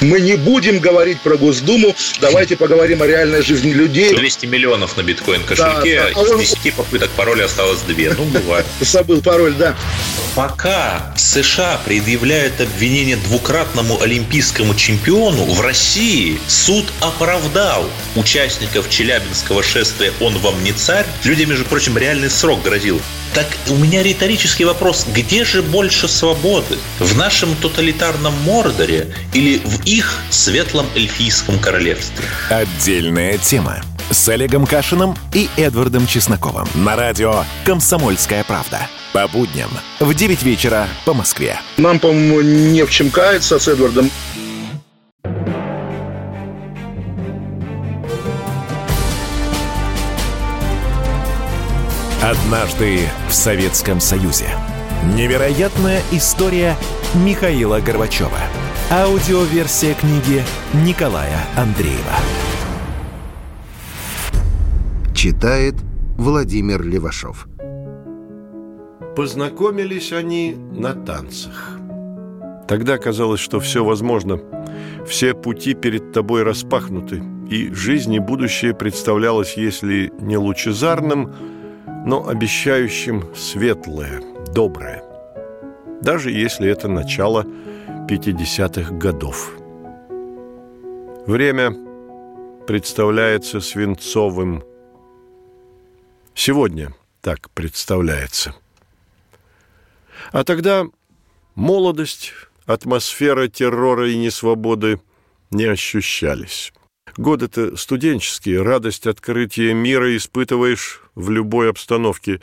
Мы 0.00 0.20
не 0.20 0.36
будем 0.36 0.78
говорить 0.78 1.20
про 1.20 1.36
Госдуму, 1.36 1.94
давайте 2.20 2.56
поговорим 2.56 3.02
о 3.02 3.06
реальной 3.06 3.42
жизни 3.42 3.72
людей. 3.72 4.14
200 4.14 4.46
миллионов 4.46 4.96
на 4.96 5.02
биткоин-кошельке, 5.02 6.00
да, 6.00 6.10
да. 6.14 6.42
из 6.42 6.54
10 6.54 6.74
попыток 6.74 7.10
пароля 7.10 7.46
осталось 7.46 7.80
2. 7.80 8.14
Ну, 8.16 8.24
бывает. 8.24 8.64
Забыл 8.80 9.20
пароль, 9.20 9.54
да. 9.54 9.76
Пока 10.36 11.12
США 11.16 11.80
предъявляют 11.84 12.60
обвинение 12.60 13.16
двукратному 13.16 14.00
олимпийскому 14.00 14.76
чемпиону, 14.76 15.44
в 15.44 15.60
России 15.60 16.38
суд 16.46 16.84
оправдал 17.00 17.84
участников 18.14 18.88
Челябинского 18.88 19.64
шествия 19.64 20.12
«Он 20.20 20.38
вам 20.38 20.62
не 20.62 20.72
царь». 20.72 21.06
Людям, 21.24 21.50
между 21.50 21.64
прочим, 21.64 21.98
реальный 21.98 22.30
срок 22.30 22.62
грозил. 22.62 23.00
Так 23.34 23.46
у 23.68 23.76
меня 23.76 24.02
риторический 24.02 24.64
вопрос. 24.64 25.06
Где 25.14 25.44
же 25.44 25.62
больше 25.62 26.08
свободы? 26.08 26.78
В 26.98 27.16
нашем 27.16 27.54
тоталитарном 27.56 28.34
Мордоре 28.42 29.14
или 29.32 29.58
в 29.58 29.84
их 29.84 30.20
светлом 30.30 30.86
эльфийском 30.94 31.58
королевстве? 31.58 32.24
Отдельная 32.50 33.38
тема. 33.38 33.82
С 34.10 34.28
Олегом 34.28 34.66
Кашиным 34.66 35.16
и 35.34 35.48
Эдвардом 35.56 36.06
Чесноковым. 36.06 36.66
На 36.74 36.96
радио 36.96 37.44
«Комсомольская 37.64 38.42
правда». 38.44 38.88
По 39.12 39.26
будням 39.28 39.70
в 40.00 40.14
9 40.14 40.42
вечера 40.42 40.86
по 41.04 41.14
Москве. 41.14 41.58
Нам, 41.76 41.98
по-моему, 41.98 42.40
не 42.42 42.84
в 42.84 42.90
чем 42.90 43.10
каяться 43.10 43.58
с 43.58 43.66
Эдвардом. 43.66 44.10
Однажды 52.48 53.00
в 53.28 53.34
Советском 53.34 54.00
Союзе. 54.00 54.46
Невероятная 55.14 56.00
история 56.12 56.76
Михаила 57.14 57.78
Горбачева. 57.80 58.38
Аудиоверсия 58.90 59.92
книги 59.92 60.42
Николая 60.72 61.40
Андреева. 61.58 62.00
Читает 65.14 65.74
Владимир 66.16 66.82
Левашов. 66.82 67.46
Познакомились 69.14 70.14
они 70.14 70.56
на 70.72 70.94
танцах. 70.94 71.78
Тогда 72.66 72.96
казалось, 72.96 73.40
что 73.40 73.60
все 73.60 73.84
возможно. 73.84 74.40
Все 75.06 75.34
пути 75.34 75.74
перед 75.74 76.12
тобой 76.12 76.44
распахнуты, 76.44 77.22
и 77.50 77.70
жизнь 77.74 78.14
и 78.14 78.20
будущее 78.20 78.72
представлялось, 78.72 79.58
если 79.58 80.10
не 80.18 80.38
лучезарным, 80.38 81.57
но 82.08 82.26
обещающим 82.26 83.34
светлое, 83.36 84.22
доброе. 84.54 85.04
Даже 86.00 86.30
если 86.30 86.70
это 86.70 86.88
начало 86.88 87.44
50-х 88.08 88.94
годов. 88.94 89.52
Время 91.26 91.76
представляется 92.66 93.60
свинцовым. 93.60 94.64
Сегодня 96.32 96.94
так 97.20 97.50
представляется. 97.50 98.54
А 100.32 100.44
тогда 100.44 100.86
молодость, 101.54 102.32
атмосфера 102.64 103.48
террора 103.48 104.08
и 104.08 104.16
несвободы 104.16 104.98
не 105.50 105.66
ощущались. 105.66 106.72
Годы-то 107.18 107.76
студенческие, 107.76 108.62
радость 108.62 109.06
открытия 109.06 109.74
мира 109.74 110.16
испытываешь 110.16 111.02
в 111.18 111.30
любой 111.30 111.68
обстановке. 111.68 112.40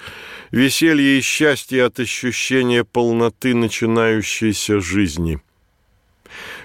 Веселье 0.51 1.17
и 1.17 1.21
счастье 1.21 1.85
от 1.85 1.99
ощущения 1.99 2.83
полноты 2.83 3.55
начинающейся 3.55 4.81
жизни. 4.81 5.41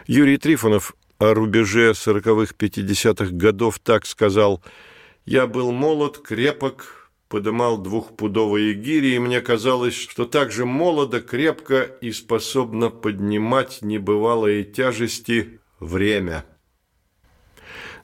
Юрий 0.07 0.37
Трифонов 0.37 0.95
о 1.19 1.35
рубеже 1.35 1.95
сороковых 1.95 2.57
пятидесятых 2.57 3.33
годов 3.33 3.79
так 3.79 4.07
сказал 4.07 4.61
«Я 5.25 5.47
был 5.47 5.71
молод, 5.71 6.19
крепок, 6.19 7.13
подымал 7.29 7.79
двухпудовые 7.79 8.75
гири, 8.75 9.15
и 9.15 9.19
мне 9.21 9.41
казалось, 9.41 9.95
что 9.95 10.25
так 10.25 10.51
же 10.51 10.67
молодо, 10.67 11.21
крепко 11.21 11.83
и 11.83 12.11
способно 12.11 12.91
поднимать 12.91 13.83
небывалые 13.83 14.65
тяжести 14.65 15.61
время». 15.79 16.45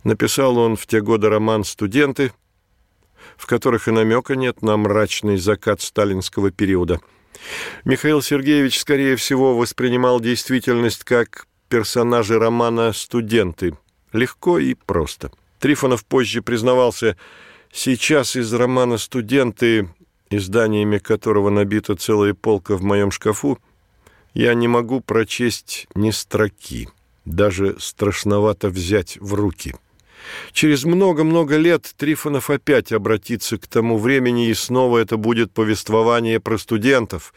Написал 0.04 0.58
он 0.58 0.76
в 0.76 0.86
те 0.86 1.00
годы 1.00 1.28
роман 1.28 1.64
«Студенты», 1.64 2.30
в 3.36 3.46
которых 3.46 3.88
и 3.88 3.90
намека 3.90 4.36
нет 4.36 4.62
на 4.62 4.76
мрачный 4.76 5.36
закат 5.36 5.80
сталинского 5.80 6.50
периода. 6.50 7.00
Михаил 7.84 8.22
Сергеевич, 8.22 8.80
скорее 8.80 9.16
всего, 9.16 9.56
воспринимал 9.56 10.20
действительность 10.20 11.04
как 11.04 11.46
персонажи 11.68 12.38
романа 12.38 12.92
«Студенты». 12.92 13.76
Легко 14.12 14.58
и 14.58 14.74
просто. 14.74 15.30
Трифонов 15.58 16.04
позже 16.04 16.40
признавался, 16.42 17.16
сейчас 17.72 18.36
из 18.36 18.52
романа 18.52 18.98
«Студенты», 18.98 19.88
изданиями 20.30 20.98
которого 20.98 21.50
набита 21.50 21.96
целая 21.96 22.34
полка 22.34 22.76
в 22.76 22.82
моем 22.82 23.10
шкафу, 23.10 23.58
я 24.32 24.54
не 24.54 24.68
могу 24.68 25.00
прочесть 25.00 25.86
ни 25.94 26.10
строки. 26.10 26.88
Даже 27.24 27.76
страшновато 27.78 28.68
взять 28.68 29.18
в 29.20 29.34
руки– 29.34 29.74
Через 30.52 30.84
много-много 30.84 31.56
лет 31.56 31.92
Трифонов 31.96 32.50
опять 32.50 32.92
обратится 32.92 33.58
к 33.58 33.66
тому 33.66 33.98
времени, 33.98 34.48
и 34.48 34.54
снова 34.54 34.98
это 34.98 35.16
будет 35.16 35.52
повествование 35.52 36.40
про 36.40 36.58
студентов. 36.58 37.34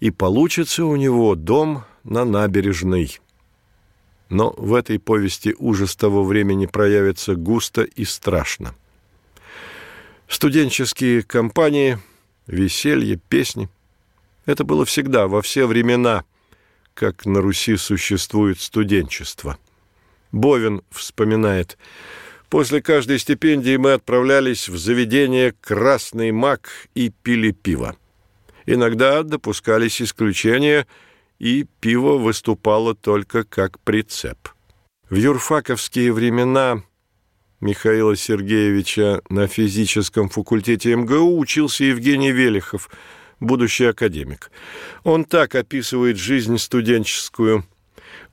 И 0.00 0.10
получится 0.10 0.84
у 0.84 0.96
него 0.96 1.34
дом 1.34 1.84
на 2.04 2.24
набережной. 2.24 3.20
Но 4.28 4.54
в 4.56 4.74
этой 4.74 4.98
повести 4.98 5.54
ужас 5.58 5.96
того 5.96 6.24
времени 6.24 6.66
проявится 6.66 7.36
густо 7.36 7.82
и 7.82 8.04
страшно. 8.04 8.74
Студенческие 10.28 11.22
компании, 11.22 11.98
веселье, 12.46 13.20
песни– 13.28 13.68
это 14.46 14.64
было 14.64 14.84
всегда, 14.84 15.28
во 15.28 15.42
все 15.42 15.66
времена, 15.66 16.24
как 16.94 17.24
на 17.26 17.40
Руси 17.40 17.76
существует 17.76 18.60
студенчество– 18.60 19.58
Бовин 20.36 20.82
вспоминает. 20.90 21.78
После 22.48 22.80
каждой 22.80 23.18
стипендии 23.18 23.76
мы 23.76 23.94
отправлялись 23.94 24.68
в 24.68 24.76
заведение 24.76 25.52
«Красный 25.60 26.30
мак» 26.30 26.68
и 26.94 27.10
пили 27.10 27.50
пиво. 27.50 27.96
Иногда 28.66 29.22
допускались 29.22 30.00
исключения, 30.00 30.86
и 31.38 31.66
пиво 31.80 32.18
выступало 32.18 32.94
только 32.94 33.44
как 33.44 33.80
прицеп. 33.80 34.48
В 35.08 35.16
юрфаковские 35.16 36.12
времена 36.12 36.82
Михаила 37.60 38.16
Сергеевича 38.16 39.22
на 39.28 39.46
физическом 39.46 40.28
факультете 40.28 40.94
МГУ 40.94 41.38
учился 41.38 41.84
Евгений 41.84 42.32
Велихов, 42.32 42.90
будущий 43.40 43.86
академик. 43.86 44.50
Он 45.02 45.24
так 45.24 45.54
описывает 45.54 46.18
жизнь 46.18 46.58
студенческую. 46.58 47.64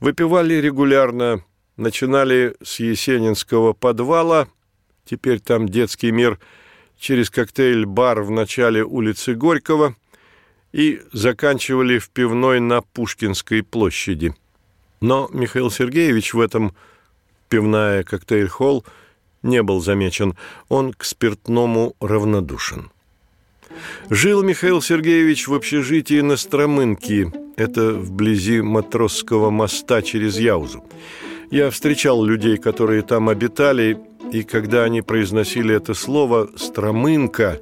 Выпивали 0.00 0.54
регулярно 0.54 1.42
начинали 1.76 2.54
с 2.62 2.80
Есенинского 2.80 3.72
подвала, 3.72 4.48
теперь 5.04 5.40
там 5.40 5.68
детский 5.68 6.12
мир, 6.12 6.38
через 6.98 7.30
коктейль-бар 7.30 8.22
в 8.22 8.30
начале 8.30 8.84
улицы 8.84 9.34
Горького 9.34 9.96
и 10.72 11.02
заканчивали 11.12 11.98
в 11.98 12.10
пивной 12.10 12.60
на 12.60 12.82
Пушкинской 12.82 13.62
площади. 13.62 14.34
Но 15.00 15.28
Михаил 15.32 15.70
Сергеевич 15.70 16.34
в 16.34 16.40
этом 16.40 16.74
пивная 17.48 18.04
коктейль-холл 18.04 18.84
не 19.42 19.62
был 19.62 19.80
замечен, 19.80 20.34
он 20.68 20.92
к 20.92 21.04
спиртному 21.04 21.94
равнодушен. 22.00 22.90
Жил 24.08 24.42
Михаил 24.42 24.80
Сергеевич 24.80 25.48
в 25.48 25.54
общежитии 25.54 26.20
на 26.20 26.36
Стромынке, 26.36 27.32
это 27.56 27.92
вблизи 27.92 28.62
Матросского 28.62 29.50
моста 29.50 30.00
через 30.02 30.38
Яузу. 30.38 30.84
Я 31.50 31.70
встречал 31.70 32.24
людей, 32.24 32.56
которые 32.56 33.02
там 33.02 33.28
обитали, 33.28 33.98
и 34.32 34.42
когда 34.42 34.84
они 34.84 35.02
произносили 35.02 35.74
это 35.74 35.94
слово 35.94 36.48
«стромынка», 36.56 37.60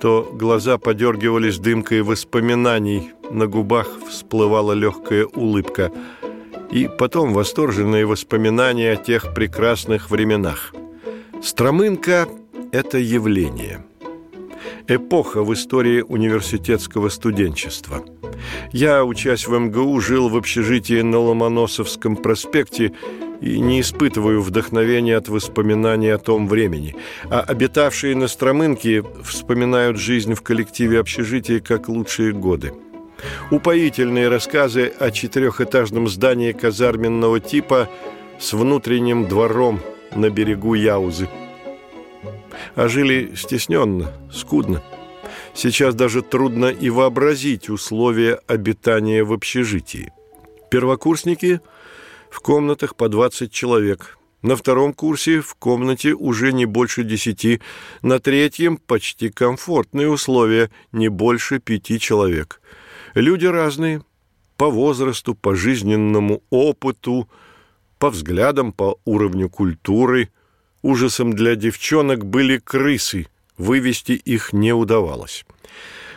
то 0.00 0.30
глаза 0.32 0.76
подергивались 0.78 1.58
дымкой 1.58 2.02
воспоминаний, 2.02 3.12
на 3.30 3.46
губах 3.46 3.88
всплывала 4.08 4.72
легкая 4.72 5.24
улыбка, 5.26 5.90
и 6.70 6.88
потом 6.98 7.32
восторженные 7.32 8.04
воспоминания 8.04 8.92
о 8.92 8.96
тех 8.96 9.34
прекрасных 9.34 10.10
временах. 10.10 10.74
Стромынка– 11.42 12.28
это 12.72 12.98
явление– 12.98 13.84
эпоха 14.88 15.42
в 15.42 15.52
истории 15.52 16.02
университетского 16.02 17.08
студенчества. 17.08 18.04
Я, 18.72 19.04
учась 19.04 19.46
в 19.46 19.58
МГУ, 19.58 20.00
жил 20.00 20.28
в 20.28 20.36
общежитии 20.36 21.00
на 21.00 21.18
Ломоносовском 21.18 22.16
проспекте 22.16 22.92
и 23.40 23.60
не 23.60 23.80
испытываю 23.80 24.42
вдохновения 24.42 25.16
от 25.16 25.28
воспоминаний 25.28 26.10
о 26.10 26.18
том 26.18 26.48
времени. 26.48 26.96
А 27.24 27.40
обитавшие 27.40 28.14
на 28.16 28.28
Стромынке 28.28 29.04
вспоминают 29.22 29.98
жизнь 29.98 30.34
в 30.34 30.42
коллективе 30.42 31.00
общежития 31.00 31.60
как 31.60 31.88
лучшие 31.88 32.32
годы. 32.32 32.72
Упоительные 33.50 34.28
рассказы 34.28 34.92
о 34.98 35.10
четырехэтажном 35.10 36.08
здании 36.08 36.52
казарменного 36.52 37.40
типа 37.40 37.88
с 38.38 38.52
внутренним 38.52 39.26
двором 39.26 39.80
на 40.14 40.30
берегу 40.30 40.74
Яузы– 40.74 41.28
а 42.74 42.88
жили 42.88 43.34
стесненно, 43.34 44.12
скудно. 44.32 44.82
Сейчас 45.54 45.94
даже 45.94 46.22
трудно 46.22 46.66
и 46.66 46.90
вообразить 46.90 47.70
условия 47.70 48.40
обитания 48.46 49.24
в 49.24 49.32
общежитии. 49.32 50.12
Первокурсники 50.70 51.60
в 52.30 52.40
комнатах 52.40 52.96
по 52.96 53.08
20 53.08 53.50
человек. 53.50 54.18
На 54.42 54.54
втором 54.54 54.92
курсе 54.92 55.40
в 55.40 55.54
комнате 55.54 56.12
уже 56.12 56.52
не 56.52 56.66
больше 56.66 57.04
десяти. 57.04 57.60
На 58.02 58.20
третьем 58.20 58.76
почти 58.76 59.30
комфортные 59.30 60.08
условия, 60.08 60.70
не 60.92 61.08
больше 61.08 61.58
пяти 61.58 61.98
человек. 61.98 62.60
Люди 63.14 63.46
разные, 63.46 64.02
по 64.56 64.68
возрасту, 64.68 65.34
по 65.34 65.54
жизненному 65.54 66.42
опыту, 66.50 67.28
по 67.98 68.10
взглядам, 68.10 68.72
по 68.72 69.00
уровню 69.04 69.48
культуры– 69.48 70.28
Ужасом 70.86 71.32
для 71.32 71.56
девчонок 71.56 72.24
были 72.24 72.58
крысы, 72.58 73.26
вывести 73.58 74.12
их 74.12 74.52
не 74.52 74.72
удавалось. 74.72 75.44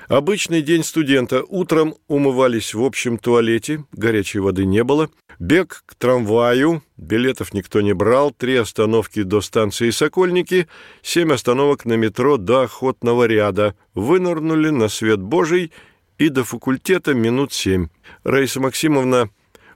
Обычный 0.08 0.62
день 0.62 0.84
студента. 0.84 1.44
Утром 1.48 1.96
умывались 2.08 2.76
в 2.76 2.84
общем 2.84 3.18
туалете, 3.18 3.84
горячей 3.94 4.38
воды 4.38 4.68
не 4.68 4.84
было. 4.84 5.10
Бег 5.40 5.82
к 5.88 5.96
трамваю, 5.96 6.84
билетов 6.98 7.52
никто 7.56 7.82
не 7.82 7.94
брал, 7.94 8.30
три 8.30 8.58
остановки 8.58 9.24
до 9.24 9.42
станции 9.42 9.90
Сокольники, 9.90 10.68
семь 11.02 11.34
остановок 11.34 11.86
на 11.86 11.94
метро 11.94 12.38
до 12.38 12.62
охотного 12.62 13.24
ряда. 13.24 13.74
Вынырнули 13.96 14.70
на 14.70 14.88
свет 14.88 15.20
Божий 15.20 15.72
и 16.20 16.30
до 16.30 16.44
факультета 16.44 17.16
минут 17.16 17.54
семь. 17.54 17.88
Раиса 18.24 18.60
Максимовна 18.60 19.32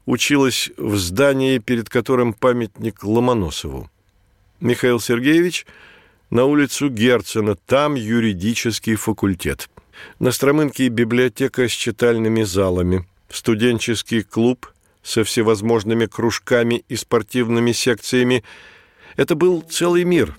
училась 0.05 0.69
в 0.77 0.97
здании, 0.97 1.57
перед 1.57 1.89
которым 1.89 2.33
памятник 2.33 3.03
Ломоносову. 3.03 3.89
Михаил 4.63 5.01
Сергеевич 5.01 5.65
на 6.29 6.45
улицу 6.45 6.89
Герцена, 6.89 7.55
там 7.55 7.95
юридический 7.95 8.95
факультет. 8.95 9.69
На 10.19 10.31
Стромынке 10.31 10.87
библиотека 10.87 11.67
с 11.67 11.71
читальными 11.71 12.43
залами, 12.43 13.05
студенческий 13.29 14.23
клуб 14.23 14.71
со 15.03 15.25
всевозможными 15.25 16.05
кружками 16.05 16.85
и 16.87 16.95
спортивными 16.95 17.73
секциями. 17.73 18.45
Это 19.17 19.35
был 19.35 19.61
целый 19.61 20.05
мир. 20.05 20.33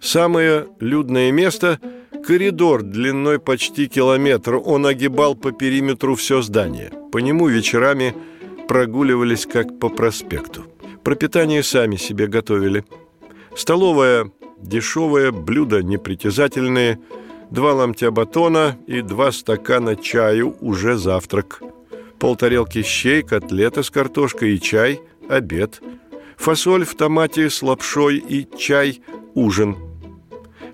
Самое 0.00 0.66
людное 0.80 1.30
место– 1.30 1.78
коридор 2.26 2.82
длиной 2.82 3.38
почти 3.38 3.86
километр. 3.86 4.56
Он 4.56 4.86
огибал 4.86 5.36
по 5.36 5.52
периметру 5.52 6.16
все 6.16 6.42
здание. 6.42 6.90
По 7.12 7.18
нему 7.18 7.46
вечерами 7.46 8.12
прогуливались 8.66 9.46
как 9.46 9.78
по 9.78 9.88
проспекту. 9.88 10.66
Пропитание 11.04 11.62
сами 11.62 11.94
себе 11.94 12.26
готовили– 12.26 12.84
Столовая 13.56 14.30
дешевая, 14.62 15.30
блюда 15.30 15.82
непритязательные, 15.82 16.98
два 17.50 17.74
ломтя 17.74 18.10
батона 18.10 18.78
и 18.86 19.02
два 19.02 19.32
стакана 19.32 19.96
чаю 19.96 20.56
уже 20.60 20.96
завтрак. 20.96 21.60
Полтарелки 22.18 22.82
щей, 22.82 23.22
котлета 23.22 23.82
с 23.82 23.90
картошкой 23.90 24.54
и 24.54 24.60
чай– 24.60 25.00
обед. 25.28 25.80
Фасоль 26.36 26.84
в 26.84 26.94
томате 26.94 27.50
с 27.50 27.62
лапшой 27.62 28.18
и 28.18 28.48
чай– 28.56 29.02
ужин. 29.34 29.76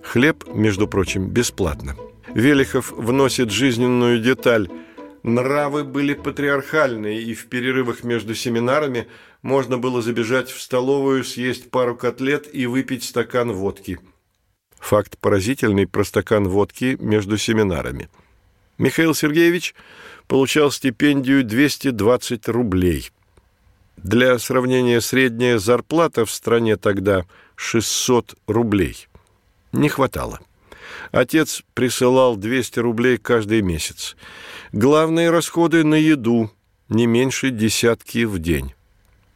Хлеб, 0.03 0.45
между 0.53 0.87
прочим, 0.87 1.29
бесплатно. 1.29 1.97
Велихов 2.35 2.93
вносит 2.93 3.51
жизненную 3.51 4.21
деталь– 4.21 4.69
Нравы 5.23 5.85
были 5.85 6.15
патриархальные, 6.15 7.23
и 7.23 7.35
в 7.35 7.47
перерывах 7.47 8.05
между 8.05 8.35
семинарами 8.35 9.09
можно 9.43 9.79
было 9.79 10.03
забежать 10.03 10.51
в 10.51 10.61
столовую, 10.61 11.25
съесть 11.25 11.71
пару 11.71 11.97
котлет 11.97 12.53
и 12.53 12.67
выпить 12.67 13.05
стакан 13.05 13.53
водки. 13.53 13.99
Факт 14.79 15.19
поразительный 15.19 15.87
про 15.87 16.05
стакан 16.05 16.49
водки 16.49 16.97
между 17.01 17.37
семинарами. 17.37 18.09
Михаил 18.79 19.15
Сергеевич 19.15 19.75
получал 20.27 20.71
стипендию 20.71 21.45
220 21.45 22.49
рублей. 22.49 23.11
Для 23.97 24.39
сравнения, 24.39 25.01
средняя 25.01 25.59
зарплата 25.59 26.25
в 26.25 26.31
стране 26.31 26.77
тогда 26.77 27.27
600 27.57 28.37
рублей. 28.47 29.09
Не 29.73 29.89
хватало. 29.89 30.41
Отец 31.11 31.63
присылал 31.75 32.37
200 32.37 32.79
рублей 32.79 33.19
каждый 33.19 33.63
месяц. 33.63 34.17
Главные 34.73 35.31
расходы 35.31 35.85
на 35.85 35.97
еду 35.97 36.51
не 36.89 37.07
меньше 37.07 37.51
десятки 37.51 38.25
в 38.25 38.39
день. 38.39 38.75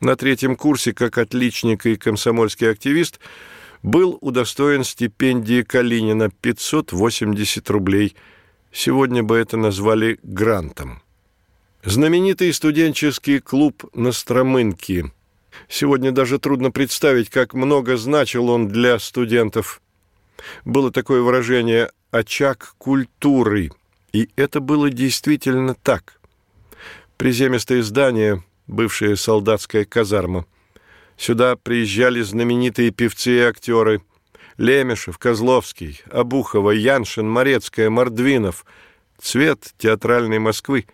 На 0.03 0.17
третьем 0.17 0.57
курсе, 0.57 0.93
как 0.93 1.17
отличник 1.17 1.87
и 1.87 1.95
комсомольский 1.95 2.69
активист, 2.69 3.21
был 3.85 4.19
удостоен 4.21 4.83
стипендии 4.83 5.63
Калинина 5.63 6.29
580 6.29 7.71
рублей. 7.71 8.17
Сегодня 8.73 9.23
бы 9.23 9.37
это 9.37 9.57
назвали 9.57 10.19
грантом. 10.25 11.03
Знаменитый 11.85 12.53
студенческий 12.53 13.39
клуб 13.39 13.85
на 13.95 14.11
Стромынке. 14.11 15.13
Сегодня 15.69 16.11
даже 16.11 16.41
трудно 16.41 16.73
представить, 16.73 17.31
как 17.31 17.55
много 17.55 17.97
значил 17.97 18.49
он 18.49 18.67
для 18.67 18.99
студентов. 18.99 19.81
Было 20.65 20.91
такое 20.91 21.23
выражение 21.23 21.93
«очаг 22.11 22.75
культуры», 22.77 23.71
и 24.13 24.29
это 24.35 24.59
было 24.59 24.91
действительно 24.91 25.77
так. 25.77 26.21
Приземистое 27.19 27.85
здание, 27.85 28.43
бывшая 28.67 29.17
солдатская 29.17 29.85
казарма. 29.85 30.47
Сюда 31.17 31.57
приезжали 31.57 32.21
знаменитые 32.23 32.91
певцы 32.91 33.39
и 33.39 33.41
актеры. 33.41 34.03
Лемешев, 34.59 35.19
Козловский, 35.19 36.01
Обухова, 36.11 36.71
Яншин, 36.71 37.29
Морецкая, 37.29 37.91
Мордвинов. 37.91 38.65
Цвет 39.21 39.73
театральной 39.79 40.39
Москвы. 40.39 40.87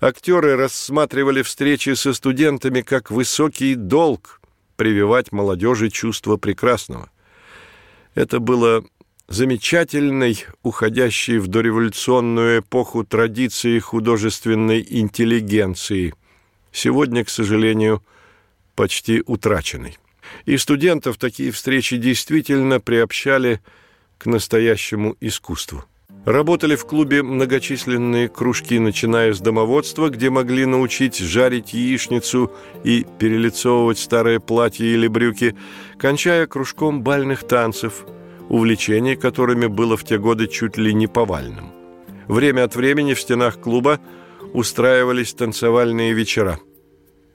Актеры 0.00 0.56
рассматривали 0.56 1.42
встречи 1.42 1.94
со 1.94 2.12
студентами 2.12 2.80
как 2.82 3.10
высокий 3.10 3.74
долг 3.74 4.40
прививать 4.76 5.32
молодежи 5.32 5.88
чувство 5.88 6.36
прекрасного. 6.36 7.10
Это 8.14 8.38
было 8.38 8.84
замечательной, 9.28 10.44
уходящей 10.62 11.38
в 11.38 11.48
дореволюционную 11.48 12.60
эпоху 12.60 13.04
традиции 13.04 13.78
художественной 13.78 14.86
интеллигенции, 14.88 16.14
сегодня, 16.74 17.24
к 17.24 17.30
сожалению, 17.30 18.02
почти 18.74 19.22
утраченной. 19.24 19.96
И 20.44 20.58
студентов 20.58 21.16
такие 21.16 21.52
встречи 21.52 21.96
действительно 21.96 22.80
приобщали 22.80 23.60
к 24.18 24.26
настоящему 24.26 25.16
искусству. 25.20 25.84
Работали 26.24 26.74
в 26.74 26.86
клубе 26.86 27.22
многочисленные 27.22 28.28
кружки, 28.28 28.78
начиная 28.78 29.34
с 29.34 29.40
домоводства, 29.40 30.08
где 30.08 30.30
могли 30.30 30.64
научить 30.64 31.18
жарить 31.18 31.74
яичницу 31.74 32.50
и 32.82 33.06
перелицовывать 33.18 33.98
старое 33.98 34.40
платье 34.40 34.86
или 34.86 35.06
брюки, 35.06 35.54
кончая 35.98 36.46
кружком 36.46 37.02
бальных 37.02 37.46
танцев, 37.46 38.06
увлечение 38.48 39.16
которыми 39.16 39.66
было 39.66 39.98
в 39.98 40.04
те 40.04 40.18
годы 40.18 40.46
чуть 40.46 40.78
ли 40.78 40.94
не 40.94 41.06
повальным. 41.06 41.70
Время 42.26 42.64
от 42.64 42.74
времени 42.74 43.12
в 43.12 43.20
стенах 43.20 43.60
клуба 43.60 44.00
устраивались 44.54 45.34
танцевальные 45.34 46.14
вечера. 46.14 46.58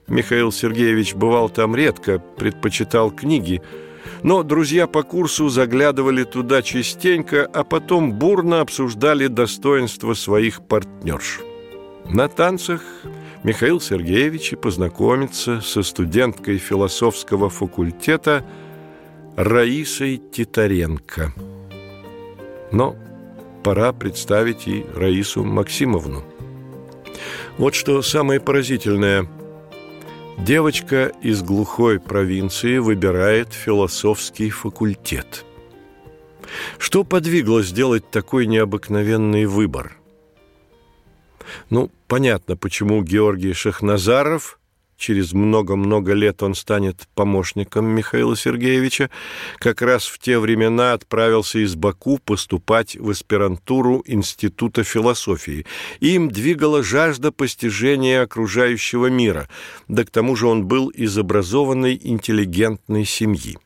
Михаил 0.08 0.52
Сергеевич 0.52 1.14
бывал 1.14 1.50
там 1.50 1.76
редко, 1.76 2.18
предпочитал 2.18 3.12
книги– 3.12 3.62
но 4.24 4.44
друзья 4.44 4.88
по 4.88 5.04
курсу 5.04 5.50
заглядывали 5.50 6.24
туда 6.24 6.62
частенько, 6.62 7.46
а 7.46 7.64
потом 7.64 8.14
бурно 8.14 8.62
обсуждали 8.62 9.28
достоинства 9.28 10.14
своих 10.14 10.66
партнерш. 10.68 11.40
На 12.06 12.28
танцах 12.28 12.82
Михаил 13.44 13.80
Сергеевич 13.80 14.56
познакомится 14.62 15.62
со 15.62 15.84
студенткой 15.84 16.58
философского 16.58 17.50
факультета 17.50 18.44
Раисой 19.38 20.18
Титаренко. 20.18 21.34
Но 22.72 22.96
пора 23.64 23.94
представить 23.94 24.68
и 24.68 24.86
Раису 24.96 25.46
Максимовну. 25.46 26.24
Вот 27.58 27.76
что 27.76 28.02
самое 28.02 28.40
поразительное– 28.40 29.28
Девочка 30.40 31.12
из 31.22 31.44
глухой 31.44 32.00
провинции 32.00 32.78
выбирает 32.78 33.52
философский 33.52 34.50
факультет. 34.50 35.46
Что 36.78 37.04
подвигло 37.04 37.62
сделать 37.62 38.10
такой 38.10 38.48
необыкновенный 38.48 39.46
выбор? 39.46 39.98
Ну, 41.70 41.92
понятно, 42.08 42.56
почему 42.56 43.04
Георгий 43.04 43.52
Шахназаров 43.52 44.59
через 45.00 45.34
много-много 45.34 46.14
лет 46.14 46.44
он 46.44 46.54
станет 46.54 47.08
помощником 47.16 47.86
Михаила 47.86 48.36
Сергеевича, 48.36 49.10
как 49.58 49.82
раз 49.82 50.06
в 50.06 50.20
те 50.20 50.38
времена 50.38 50.94
отправился 50.94 51.60
из 51.60 51.76
Баку 51.76 52.20
поступать 52.20 52.96
в 52.96 53.10
аспирантуру 53.10 54.04
Института 54.06 54.84
философии. 54.84 55.66
Им 56.02 56.30
двигала 56.30 56.84
жажда 56.84 57.32
постижения 57.32 58.22
окружающего 58.22 59.08
мира, 59.08 59.48
да 59.88 60.04
к 60.04 60.12
тому 60.12 60.36
же 60.36 60.46
он 60.48 60.66
был 60.66 60.90
из 60.90 61.18
образованной 61.18 62.00
интеллигентной 62.02 63.06
семьи. 63.06 63.58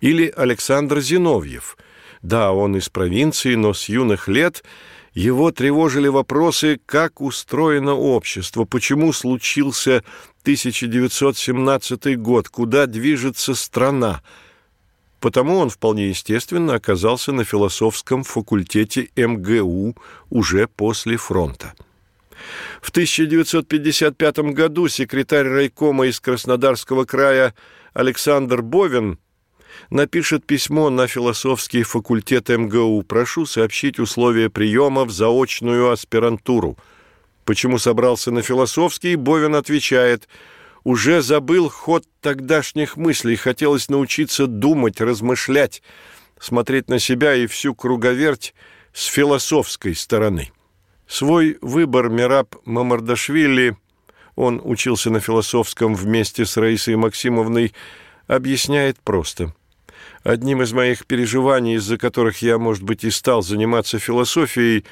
Или 0.00 0.32
Александр 0.34 1.00
Зиновьев. 1.00 1.76
Да, 2.22 2.52
он 2.52 2.76
из 2.76 2.88
провинции, 2.88 3.54
но 3.56 3.74
с 3.74 3.88
юных 3.88 4.28
лет– 4.28 4.64
его 5.18 5.50
тревожили 5.50 6.06
вопросы, 6.06 6.78
как 6.86 7.20
устроено 7.20 7.94
общество, 7.94 8.64
почему 8.64 9.12
случился 9.12 10.04
1917 10.42 12.16
год, 12.20 12.48
куда 12.48 12.86
движется 12.86 13.56
страна. 13.56 14.22
Потому 15.18 15.56
он 15.56 15.70
вполне 15.70 16.10
естественно 16.10 16.74
оказался 16.74 17.32
на 17.32 17.42
философском 17.42 18.22
факультете 18.22 19.08
МГУ 19.16 19.96
уже 20.30 20.68
после 20.68 21.16
фронта. 21.16 21.74
В 22.80 22.90
1955 22.90 24.38
году 24.54 24.86
секретарь 24.86 25.48
райкома 25.48 26.06
из 26.06 26.20
Краснодарского 26.20 27.06
края 27.06 27.54
Александр 27.92 28.62
Бовин 28.62 29.18
напишет 29.90 30.46
письмо 30.46 30.90
на 30.90 31.06
философский 31.06 31.82
факультет 31.82 32.48
МГУ. 32.48 33.02
Прошу 33.02 33.46
сообщить 33.46 33.98
условия 33.98 34.50
приема 34.50 35.04
в 35.04 35.10
заочную 35.10 35.90
аспирантуру. 35.90 36.76
Почему 37.44 37.78
собрался 37.78 38.30
на 38.30 38.42
философский, 38.42 39.16
Бовин 39.16 39.54
отвечает– 39.54 40.28
уже 40.88 41.20
забыл 41.20 41.68
ход 41.68 42.06
тогдашних 42.22 42.96
мыслей, 42.96 43.36
хотелось 43.36 43.90
научиться 43.90 44.46
думать, 44.46 45.02
размышлять, 45.02 45.82
смотреть 46.40 46.88
на 46.88 46.98
себя 46.98 47.34
и 47.34 47.46
всю 47.46 47.74
круговерть 47.74 48.54
с 48.92 49.04
философской 49.04 49.94
стороны. 49.94 50.50
Свой 51.06 51.58
выбор 51.60 52.08
Мираб 52.08 52.56
Мамардашвили, 52.64 53.76
он 54.34 54.60
учился 54.64 55.10
на 55.10 55.20
философском 55.20 55.94
вместе 55.94 56.46
с 56.46 56.56
Раисой 56.56 56.96
Максимовной, 56.96 57.74
объясняет 58.26 58.98
просто. 59.00 59.54
Одним 60.24 60.62
из 60.62 60.72
моих 60.72 61.06
переживаний, 61.06 61.76
из-за 61.76 61.96
которых 61.96 62.42
я, 62.42 62.58
может 62.58 62.82
быть, 62.82 63.04
и 63.04 63.10
стал 63.10 63.42
заниматься 63.42 63.98
философией, 63.98 64.84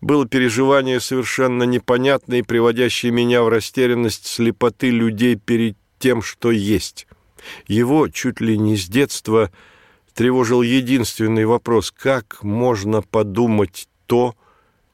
было 0.00 0.26
переживание 0.26 0.98
совершенно 1.00 1.62
непонятное 1.64 2.42
приводящее 2.42 3.12
меня 3.12 3.42
в 3.42 3.48
растерянность 3.48 4.26
слепоты 4.26 4.90
людей 4.90 5.36
перед 5.36 5.76
тем, 5.98 6.22
что 6.22 6.50
есть. 6.50 7.06
Его 7.66 8.08
чуть 8.08 8.40
ли 8.40 8.58
не 8.58 8.76
с 8.76 8.88
детства 8.88 9.52
тревожил 10.14 10.62
единственный 10.62 11.44
вопрос– 11.44 11.90
как 11.96 12.42
можно 12.42 13.02
подумать 13.02 13.88
то, 14.06 14.34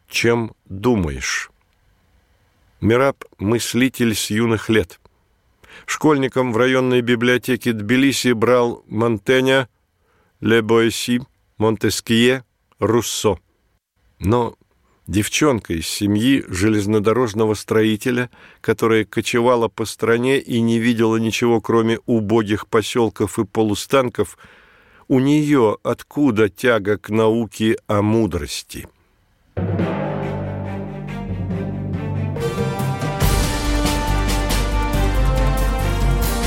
чем 0.08 0.54
думаешь? 0.66 1.50
Мираб– 2.80 3.24
мыслитель 3.38 4.14
с 4.14 4.30
юных 4.30 4.68
лет– 4.68 5.00
Школьником 5.88 6.52
в 6.52 6.58
районной 6.58 7.00
библиотеке 7.00 7.72
Тбилиси 7.72 8.32
брал 8.32 8.84
Монтеня, 8.88 9.70
Ле 10.42 10.60
Боэси, 10.60 11.22
Монтескье, 11.56 12.44
Руссо. 12.78 13.38
Но 14.18 14.54
девчонка 15.06 15.72
из 15.72 15.86
семьи 15.86 16.44
железнодорожного 16.46 17.54
строителя, 17.54 18.28
которая 18.60 19.06
кочевала 19.06 19.68
по 19.68 19.86
стране 19.86 20.38
и 20.38 20.60
не 20.60 20.78
видела 20.78 21.16
ничего, 21.16 21.62
кроме 21.62 21.98
убогих 22.04 22.66
поселков 22.66 23.38
и 23.38 23.46
полустанков, 23.46 24.36
у 25.08 25.20
нее 25.20 25.78
откуда 25.82 26.50
тяга 26.50 26.98
к 26.98 27.08
науке 27.08 27.78
о 27.86 28.02
мудрости– 28.02 28.88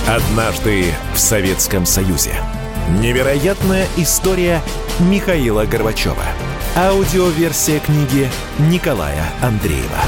Однажды 0.08 0.94
в 1.14 1.20
Советском 1.20 1.86
Союзе. 1.86 2.34
Невероятная 3.00 3.86
история 3.98 4.62
Михаила 5.00 5.66
Горбачева. 5.66 6.26
Аудиоверсия 6.76 7.80
книги 7.80 8.30
Николая 8.58 9.32
Андреева. 9.42 10.00